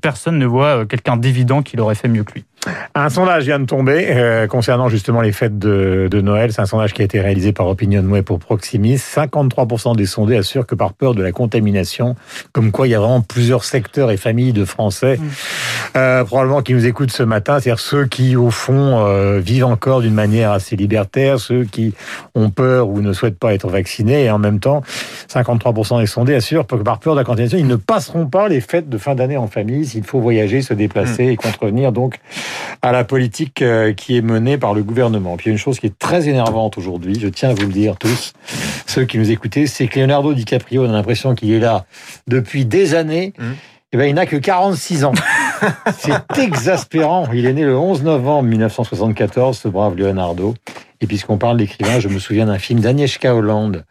personne 0.00 0.38
ne 0.38 0.46
voit 0.46 0.86
quelqu'un 0.86 1.16
d'évident 1.16 1.62
qui 1.62 1.76
l'aurait 1.76 1.94
fait 1.94 2.08
mieux 2.08 2.24
que 2.24 2.32
lui. 2.32 2.44
Un 2.94 3.08
sondage 3.08 3.44
vient 3.44 3.58
de 3.58 3.64
tomber 3.64 4.46
concernant 4.48 4.88
justement 4.88 5.20
les 5.20 5.32
fêtes 5.32 5.58
de, 5.58 6.08
de 6.10 6.20
Noël. 6.20 6.52
C'est 6.52 6.60
un 6.60 6.66
sondage 6.66 6.92
qui 6.92 7.02
a 7.02 7.04
été 7.04 7.20
réalisé 7.20 7.52
par 7.52 7.66
Pour 8.24 8.38
Proximis. 8.38 8.96
53% 8.96 9.96
des 9.96 10.06
sondés 10.06 10.36
assurent 10.36 10.66
que 10.66 10.74
par 10.74 10.92
peur 10.92 11.14
de 11.14 11.22
la 11.22 11.32
contamination, 11.32 12.16
comme 12.52 12.70
quoi 12.70 12.86
il 12.86 12.90
y 12.90 12.94
a 12.94 13.00
vraiment 13.00 13.20
plusieurs 13.20 13.64
secteurs 13.64 14.10
et 14.10 14.16
familles 14.16 14.52
de 14.52 14.64
Français 14.64 15.16
mmh. 15.16 15.28
euh, 15.96 16.24
probablement 16.24 16.62
qui 16.62 16.74
nous 16.74 16.86
écoutent 16.86 17.10
ce 17.10 17.22
matin, 17.22 17.60
c'est-à-dire 17.60 17.80
ceux 17.80 18.06
qui 18.06 18.36
au 18.36 18.50
fond 18.50 19.04
euh, 19.04 19.40
vivent 19.40 19.64
encore 19.64 20.00
d'une 20.00 20.14
manière 20.14 20.52
assez 20.52 20.76
libertaire, 20.76 21.40
ceux 21.40 21.64
qui 21.64 21.94
ont 22.34 22.50
peur 22.50 22.88
ou 22.88 23.00
ne 23.00 23.12
souhaitent 23.12 23.38
pas 23.38 23.54
être 23.54 23.68
vaccinés, 23.68 24.24
et 24.24 24.30
en 24.30 24.38
même 24.38 24.60
temps, 24.60 24.82
53% 25.28 26.00
des 26.00 26.06
sondés 26.06 26.34
assurent 26.34 26.66
que 26.66 26.76
par 26.76 26.98
peur 27.00 27.14
de 27.14 27.20
la 27.20 27.24
contamination, 27.24 27.58
ils 27.58 27.66
ne 27.66 27.76
passeront 27.76 28.26
pas 28.26 28.48
les 28.48 28.60
fêtes 28.60 28.88
de 28.88 28.98
fin 28.98 29.14
d'année 29.14 29.36
en 29.36 29.46
famille 29.46 29.86
s'il 29.86 30.04
faut 30.04 30.20
voyager, 30.20 30.62
se 30.62 30.74
déplacer 30.74 31.26
mmh. 31.26 31.30
et 31.30 31.36
contrevenir 31.36 31.92
donc 31.92 32.20
à 32.82 32.92
la 32.92 33.04
politique 33.04 33.62
euh, 33.62 33.92
qui 33.92 34.16
est 34.16 34.22
menée 34.22 34.58
par 34.58 34.74
le 34.74 34.82
gouvernement. 34.82 35.36
Puis 35.36 35.46
il 35.46 35.48
y 35.48 35.52
a 35.52 35.54
une 35.54 35.58
chose 35.58 35.80
qui 35.80 35.86
est 35.86 35.98
très 35.98 36.28
énervante 36.28 36.78
aujourd'hui, 36.78 37.18
je 37.20 37.28
tiens 37.28 37.50
à 37.50 37.54
vous 37.54 37.66
le 37.66 37.72
dire 37.72 37.79
tous, 37.98 38.32
ceux 38.86 39.04
qui 39.04 39.18
nous 39.18 39.30
écoutez, 39.30 39.66
c'est 39.66 39.86
que 39.86 39.98
Leonardo 39.98 40.34
DiCaprio, 40.34 40.84
on 40.84 40.90
a 40.90 40.92
l'impression 40.92 41.34
qu'il 41.34 41.52
est 41.52 41.60
là 41.60 41.84
depuis 42.26 42.64
des 42.64 42.94
années. 42.94 43.32
Mmh. 43.38 43.44
Eh 43.92 43.96
ben, 43.96 44.04
il 44.04 44.14
n'a 44.14 44.24
que 44.24 44.36
46 44.36 45.04
ans. 45.04 45.12
C'est 45.98 46.38
exaspérant. 46.38 47.28
Il 47.32 47.44
est 47.44 47.52
né 47.52 47.64
le 47.64 47.76
11 47.76 48.04
novembre 48.04 48.48
1974, 48.48 49.58
ce 49.58 49.68
brave 49.68 49.96
Leonardo. 49.96 50.54
Et 51.00 51.06
puisqu'on 51.08 51.38
parle 51.38 51.56
d'écrivain, 51.56 51.98
je 51.98 52.08
me 52.08 52.20
souviens 52.20 52.46
d'un 52.46 52.58
film 52.58 52.78
d'Agnieszka 52.78 53.34
Hollande, 53.34 53.84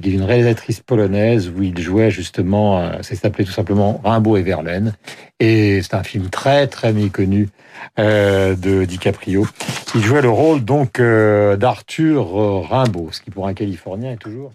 qui 0.00 0.10
est 0.10 0.12
une 0.12 0.22
réalisatrice 0.22 0.80
polonaise 0.80 1.50
où 1.50 1.62
il 1.62 1.78
jouait 1.78 2.10
justement, 2.10 2.80
euh, 2.80 2.92
c'est 3.02 3.16
s'appelait 3.16 3.44
tout 3.44 3.52
simplement 3.52 4.00
Rimbaud 4.04 4.36
et 4.36 4.42
Verlaine. 4.42 4.94
Et 5.40 5.80
c'est 5.82 5.94
un 5.94 6.02
film 6.02 6.28
très 6.28 6.66
très 6.66 6.92
méconnu 6.92 7.48
euh, 7.98 8.54
de 8.54 8.84
DiCaprio. 8.84 9.46
Il 9.94 10.02
jouait 10.02 10.22
le 10.22 10.30
rôle 10.30 10.64
donc 10.64 11.00
euh, 11.00 11.56
d'Arthur 11.56 12.68
Rimbaud, 12.68 13.10
ce 13.12 13.20
qui 13.20 13.30
pour 13.30 13.46
un 13.46 13.54
Californien 13.54 14.12
est 14.12 14.16
toujours 14.16 14.52